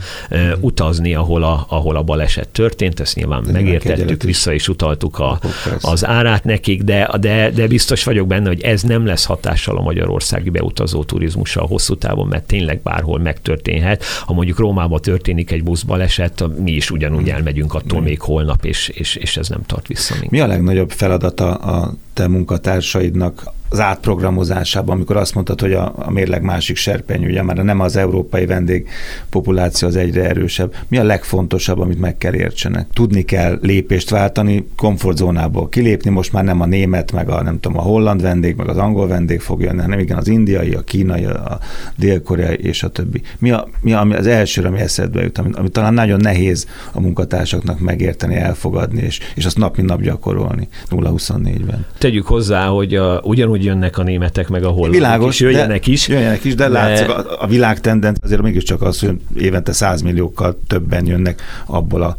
utazni, 0.60 1.14
ahol 1.14 1.42
a, 1.42 1.66
ahol 1.68 1.96
a 1.96 2.02
baleset 2.02 2.48
történt. 2.48 3.00
Ezt 3.00 3.14
nyilván 3.14 3.44
megértettük, 3.52 4.22
vissza 4.22 4.52
is 4.52 4.68
utaltuk 4.68 5.07
megkaptuk 5.16 5.82
a, 5.82 5.90
az 5.90 6.06
árát 6.06 6.44
nekik, 6.44 6.82
de, 6.82 7.10
de, 7.20 7.50
de 7.50 7.66
biztos 7.66 8.04
vagyok 8.04 8.26
benne, 8.26 8.48
hogy 8.48 8.60
ez 8.60 8.82
nem 8.82 9.06
lesz 9.06 9.24
hatással 9.24 9.76
a 9.76 9.82
magyarországi 9.82 10.50
beutazó 10.50 11.04
turizmusra 11.04 11.62
hosszú 11.62 11.96
távon, 11.96 12.26
mert 12.26 12.46
tényleg 12.46 12.80
bárhol 12.82 13.18
megtörténhet. 13.18 14.04
Ha 14.24 14.32
mondjuk 14.32 14.58
Rómában 14.58 15.00
történik 15.00 15.50
egy 15.50 15.62
buszbaleset, 15.62 16.44
mi 16.58 16.72
is 16.72 16.90
ugyanúgy 16.90 17.30
elmegyünk 17.30 17.74
attól 17.74 18.00
még 18.00 18.20
holnap, 18.20 18.64
és, 18.64 18.88
és, 18.88 19.14
és 19.14 19.36
ez 19.36 19.48
nem 19.48 19.62
tart 19.66 19.86
vissza. 19.86 20.14
Mi 20.28 20.40
a 20.40 20.46
legnagyobb 20.46 20.90
feladata 20.90 21.54
a 21.54 21.94
te 22.12 22.28
munkatársaidnak 22.28 23.52
az 23.70 23.80
átprogramozásában, 23.80 24.96
amikor 24.96 25.16
azt 25.16 25.34
mondtad, 25.34 25.60
hogy 25.60 25.72
a, 25.72 25.92
a 25.96 26.10
mérleg 26.10 26.42
másik 26.42 26.76
serpenyője, 26.76 27.42
már 27.42 27.56
nem 27.56 27.80
az 27.80 27.96
európai 27.96 28.46
vendég 28.46 28.88
populáció 29.30 29.88
az 29.88 29.96
egyre 29.96 30.24
erősebb. 30.24 30.74
Mi 30.88 30.98
a 30.98 31.04
legfontosabb, 31.04 31.78
amit 31.80 32.00
meg 32.00 32.18
kell 32.18 32.34
értsenek? 32.34 32.86
Tudni 32.92 33.22
kell 33.22 33.58
lépést 33.62 34.10
váltani, 34.10 34.68
komfortzónából 34.76 35.68
kilépni, 35.68 36.10
most 36.10 36.32
már 36.32 36.44
nem 36.44 36.60
a 36.60 36.66
német, 36.66 37.12
meg 37.12 37.28
a 37.28 37.42
nem 37.42 37.60
tudom, 37.60 37.78
a 37.78 37.82
holland 37.82 38.22
vendég, 38.22 38.56
meg 38.56 38.68
az 38.68 38.76
angol 38.76 39.06
vendég 39.08 39.40
fog 39.40 39.60
jönni, 39.60 39.80
hanem 39.80 39.98
igen, 39.98 40.16
az 40.16 40.28
indiai, 40.28 40.72
a 40.72 40.80
kínai, 40.80 41.24
a 41.24 41.58
dél-koreai 41.96 42.58
és 42.62 42.82
a 42.82 42.88
többi. 42.88 43.22
Mi, 43.38 43.50
a, 43.50 43.68
mi 43.80 43.92
a, 43.92 44.00
az 44.00 44.26
első, 44.26 44.62
ami 44.62 44.80
eszedbe 44.80 45.22
jut, 45.22 45.38
ami, 45.38 45.50
ami 45.52 45.68
talán 45.68 45.94
nagyon 45.94 46.20
nehéz 46.20 46.66
a 46.92 47.00
munkatársaknak 47.00 47.80
megérteni, 47.80 48.34
elfogadni, 48.34 49.02
és, 49.02 49.20
és 49.34 49.44
azt 49.44 49.58
nap 49.58 49.76
mint 49.76 49.88
nap 49.88 50.02
gyakorolni 50.02 50.68
0-24-ben? 50.90 51.86
Tegyük 51.98 52.26
hozzá, 52.26 52.66
hogy 52.66 52.94
a, 52.94 53.20
ugyanúgy 53.24 53.57
hogy 53.58 53.66
jönnek 53.66 53.98
a 53.98 54.02
németek, 54.02 54.48
meg 54.48 54.64
a 54.64 54.68
hollandok 54.68 54.94
Világos, 54.94 55.34
is, 55.34 55.40
jöjjenek 55.40 55.84
de, 55.84 55.92
is. 55.92 56.08
Jöjjenek 56.08 56.44
is, 56.44 56.54
de, 56.54 56.68
de 56.68 56.72
látszik 56.72 57.08
a, 57.08 57.42
a 57.42 57.46
világ 57.46 57.80
tendenc 57.80 58.18
azért 58.22 58.42
mégiscsak 58.42 58.82
az, 58.82 59.00
hogy 59.00 59.16
évente 59.36 59.72
100 59.72 60.02
milliókkal 60.02 60.58
többen 60.66 61.06
jönnek 61.06 61.42
abból 61.66 62.02
a, 62.02 62.14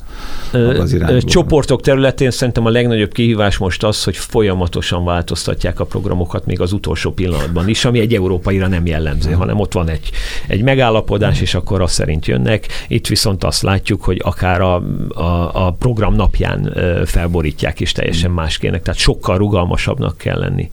az 0.58 0.94
irányból. 0.94 1.22
Csoportok 1.22 1.82
területén 1.82 2.32
szerintem 2.32 2.66
a 2.66 2.70
legnagyobb 2.70 3.12
kihívás 3.12 3.58
most 3.58 3.84
az, 3.84 4.04
hogy 4.04 4.18
folyamatosan 4.18 5.06
változtatják 5.06 5.80
a 5.80 5.86
programokat 5.86 6.46
még 6.46 6.62
az 6.62 6.72
utolsó 6.72 7.12
pillanatban 7.12 7.70
is, 7.70 7.86
ami 7.86 8.00
egy 8.00 8.14
európaira 8.14 8.68
nem 8.68 8.86
jellemző, 8.86 9.32
hanem 9.32 9.60
ott 9.60 9.74
van 9.74 9.90
egy, 9.90 10.10
egy 10.48 10.62
megállapodás, 10.62 11.42
és 11.42 11.54
akkor 11.54 11.82
azt 11.82 11.94
szerint 11.94 12.26
jönnek. 12.26 12.68
Itt 12.88 13.08
viszont 13.08 13.44
azt 13.44 13.62
látjuk, 13.62 14.04
hogy 14.04 14.22
akár 14.24 14.62
a, 14.62 14.76
a, 15.10 15.66
a 15.66 15.76
program 15.80 16.16
napján 16.16 16.74
felborítják, 17.06 17.82
és 17.82 17.92
teljesen 17.92 18.32
máskének, 18.32 18.82
tehát 18.82 19.00
sokkal 19.00 19.38
rugalmasabbnak 19.38 20.18
kell 20.18 20.40
lenni. 20.40 20.70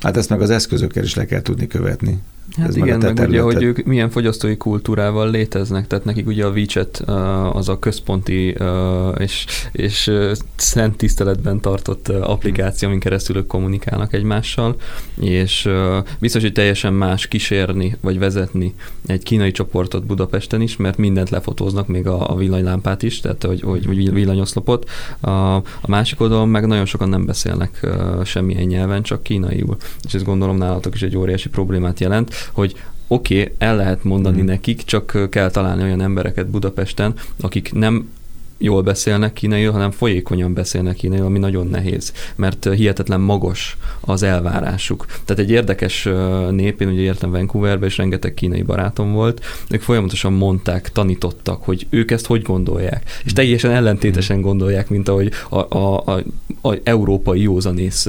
Hát 0.00 0.16
ezt 0.16 0.28
meg 0.28 0.40
az 0.40 0.50
eszközökkel 0.50 1.04
is 1.04 1.14
le 1.14 1.24
kell 1.24 1.42
tudni 1.42 1.66
követni 1.66 2.22
Hát 2.56 2.68
Ez 2.68 2.76
igen, 2.76 2.98
meg 2.98 3.28
ugye, 3.28 3.40
hogy 3.40 3.62
ők 3.62 3.84
milyen 3.84 4.10
fogyasztói 4.10 4.56
kultúrával 4.56 5.30
léteznek, 5.30 5.86
tehát 5.86 6.04
nekik 6.04 6.26
ugye 6.26 6.44
a 6.44 6.50
WeChat 6.50 6.96
az 7.52 7.68
a 7.68 7.78
központi 7.78 8.56
és, 9.18 9.46
és 9.72 10.12
szent 10.56 10.96
tiszteletben 10.96 11.60
tartott 11.60 12.08
applikáció, 12.08 12.88
amin 12.88 13.00
keresztül 13.00 13.36
ők 13.36 13.46
kommunikálnak 13.46 14.12
egymással, 14.12 14.76
és 15.20 15.68
biztos, 16.18 16.42
hogy 16.42 16.52
teljesen 16.52 16.92
más 16.92 17.26
kísérni 17.26 17.96
vagy 18.00 18.18
vezetni 18.18 18.74
egy 19.06 19.22
kínai 19.22 19.50
csoportot 19.50 20.06
Budapesten 20.06 20.60
is, 20.60 20.76
mert 20.76 20.96
mindent 20.96 21.30
lefotóznak, 21.30 21.86
még 21.86 22.06
a, 22.06 22.30
a 22.30 22.36
villanylámpát 22.36 23.02
is, 23.02 23.20
tehát 23.20 23.42
hogy, 23.44 23.60
hogy, 23.60 24.12
villanyoszlopot. 24.12 24.90
A, 25.20 25.30
a 25.56 25.86
másik 25.86 26.20
oldalon 26.20 26.48
meg 26.48 26.66
nagyon 26.66 26.86
sokan 26.86 27.08
nem 27.08 27.24
beszélnek 27.26 27.86
semmilyen 28.24 28.66
nyelven, 28.66 29.02
csak 29.02 29.22
kínaiul, 29.22 29.76
és 30.02 30.14
ezt 30.14 30.24
gondolom 30.24 30.56
nálatok 30.56 30.94
is 30.94 31.02
egy 31.02 31.16
óriási 31.16 31.48
problémát 31.48 32.00
jelent, 32.00 32.34
hogy 32.52 32.74
oké, 33.08 33.40
okay, 33.40 33.54
el 33.58 33.76
lehet 33.76 34.04
mondani 34.04 34.42
mm. 34.42 34.44
nekik, 34.44 34.82
csak 34.82 35.28
kell 35.30 35.50
találni 35.50 35.82
olyan 35.82 36.00
embereket 36.00 36.46
Budapesten, 36.46 37.14
akik 37.40 37.72
nem 37.72 38.08
jól 38.58 38.82
beszélnek 38.82 39.32
kínaiul, 39.32 39.72
hanem 39.72 39.90
folyékonyan 39.90 40.54
beszélnek 40.54 40.94
kínaiul, 40.94 41.26
ami 41.26 41.38
nagyon 41.38 41.66
nehéz, 41.66 42.12
mert 42.36 42.68
hihetetlen 42.74 43.20
magas 43.20 43.76
az 44.00 44.22
elvárásuk. 44.22 45.06
Tehát 45.24 45.42
egy 45.42 45.50
érdekes 45.50 46.08
nép, 46.50 46.80
én 46.80 46.88
ugye 46.88 47.00
értem 47.00 47.30
Vancouverbe, 47.30 47.86
és 47.86 47.96
rengeteg 47.96 48.34
kínai 48.34 48.62
barátom 48.62 49.12
volt, 49.12 49.44
ők 49.70 49.80
folyamatosan 49.80 50.32
mondták, 50.32 50.92
tanítottak, 50.92 51.62
hogy 51.62 51.86
ők 51.90 52.10
ezt 52.10 52.26
hogy 52.26 52.42
gondolják, 52.42 53.02
és 53.24 53.32
teljesen 53.32 53.70
ellentétesen 53.70 54.40
gondolják, 54.40 54.88
mint 54.88 55.08
ahogy 55.08 55.32
a, 55.48 55.76
a, 55.76 56.02
a, 56.06 56.22
a 56.68 56.76
európai 56.82 57.40
józanész 57.40 58.08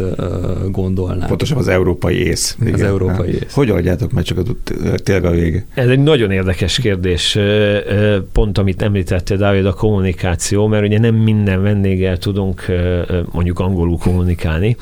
gondolná. 0.72 1.26
Pontosan 1.26 1.58
az 1.58 1.68
európai 1.68 2.16
ész. 2.16 2.58
Igen. 2.62 2.74
Az 2.74 2.82
európai 2.82 3.30
ész. 3.30 3.54
Hogy 3.54 3.72
oldjátok 3.72 4.12
meg 4.12 4.24
csak 4.24 4.38
a, 4.38 4.42
tényleg 4.96 5.26
a 5.26 5.32
vége? 5.32 5.66
Ez 5.74 5.88
egy 5.88 6.00
nagyon 6.00 6.32
érdekes 6.32 6.80
kérdés. 6.80 7.38
Pont, 8.32 8.58
amit 8.58 8.82
említettél, 8.82 9.38
Dávid, 9.38 9.66
a 9.66 9.74
kommunikáció 9.74 10.38
kommunikáció, 10.40 10.68
mert 10.68 10.86
ugye 10.86 11.00
nem 11.00 11.16
minden 11.16 11.62
vendéggel 11.62 12.18
tudunk 12.18 12.66
mondjuk 13.32 13.60
angolul 13.60 13.98
kommunikálni, 13.98 14.76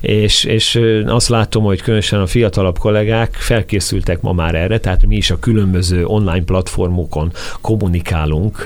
és, 0.00 0.44
és 0.44 0.80
azt 1.06 1.28
látom, 1.28 1.64
hogy 1.64 1.82
különösen 1.82 2.20
a 2.20 2.26
fiatalabb 2.26 2.78
kollégák 2.78 3.34
felkészültek 3.34 4.20
ma 4.20 4.32
már 4.32 4.54
erre, 4.54 4.78
tehát 4.78 5.06
mi 5.06 5.16
is 5.16 5.30
a 5.30 5.38
különböző 5.38 6.04
online 6.06 6.44
platformokon 6.44 7.32
kommunikálunk 7.60 8.64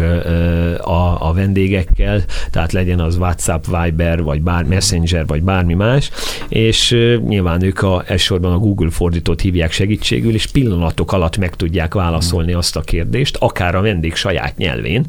a, 0.79 1.29
a 1.29 1.33
vendégekkel, 1.35 2.25
tehát 2.51 2.73
legyen 2.73 3.01
az 3.01 3.17
WhatsApp, 3.17 3.65
Viber, 3.65 4.23
vagy 4.23 4.43
bár 4.43 4.65
Messenger, 4.65 5.27
vagy 5.27 5.43
bármi 5.43 5.75
más, 5.75 6.11
és 6.49 6.97
nyilván 7.27 7.63
ők 7.63 7.83
a, 7.83 8.03
elsősorban 8.07 8.53
a 8.53 8.59
Google 8.59 8.91
fordítót 8.91 9.41
hívják 9.41 9.73
segítségül, 9.73 10.35
és 10.35 10.47
pillanatok 10.47 11.13
alatt 11.13 11.39
meg 11.39 11.57
tudják 11.57 11.95
válaszolni 11.95 12.53
azt 12.53 12.77
a 12.77 12.81
kérdést, 12.81 13.37
akár 13.37 13.75
a 13.75 13.81
vendég 13.81 14.15
saját 14.15 14.57
nyelvén, 14.57 15.05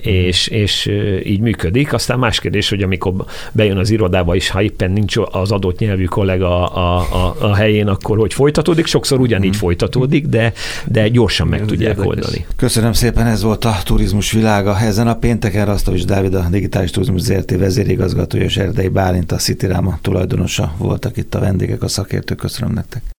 és 0.00 0.31
és, 0.32 0.46
és 0.46 0.90
így 1.24 1.40
működik. 1.40 1.92
Aztán 1.92 2.18
más 2.18 2.40
kérdés, 2.40 2.68
hogy 2.68 2.82
amikor 2.82 3.14
bejön 3.52 3.76
az 3.76 3.90
irodába 3.90 4.34
is, 4.34 4.48
ha 4.48 4.62
éppen 4.62 4.90
nincs 4.90 5.16
az 5.30 5.50
adott 5.50 5.78
nyelvű 5.78 6.04
kollega 6.04 6.66
a, 6.66 6.98
a, 6.98 7.36
a 7.40 7.54
helyén, 7.54 7.88
akkor 7.88 8.18
hogy 8.18 8.34
folytatódik? 8.34 8.86
Sokszor 8.86 9.20
ugyanígy 9.20 9.50
hmm. 9.50 9.58
folytatódik, 9.58 10.26
de, 10.26 10.52
de 10.86 11.08
gyorsan 11.08 11.46
meg 11.46 11.60
ez 11.60 11.66
tudják 11.66 11.88
érdekes. 11.88 12.08
oldani. 12.08 12.46
Köszönöm 12.56 12.92
szépen, 12.92 13.26
ez 13.26 13.42
volt 13.42 13.64
a 13.64 13.76
turizmus 13.84 14.32
világa. 14.32 14.78
Ezen 14.78 15.08
a 15.08 15.14
pénteken 15.14 15.66
Rasztovics 15.66 16.04
Dávid, 16.04 16.34
a 16.34 16.46
Digitális 16.50 16.90
Turizmus 16.90 17.20
ZRT 17.20 17.56
vezérigazgatója 17.56 18.44
és 18.44 18.56
Erdei 18.56 18.88
Bálint, 18.88 19.32
a 19.32 19.36
Cityráma 19.36 19.98
tulajdonosa 20.02 20.74
voltak 20.78 21.16
itt 21.16 21.34
a 21.34 21.40
vendégek, 21.40 21.82
a 21.82 21.88
szakértők. 21.88 22.38
Köszönöm 22.38 22.74
nektek. 22.74 23.02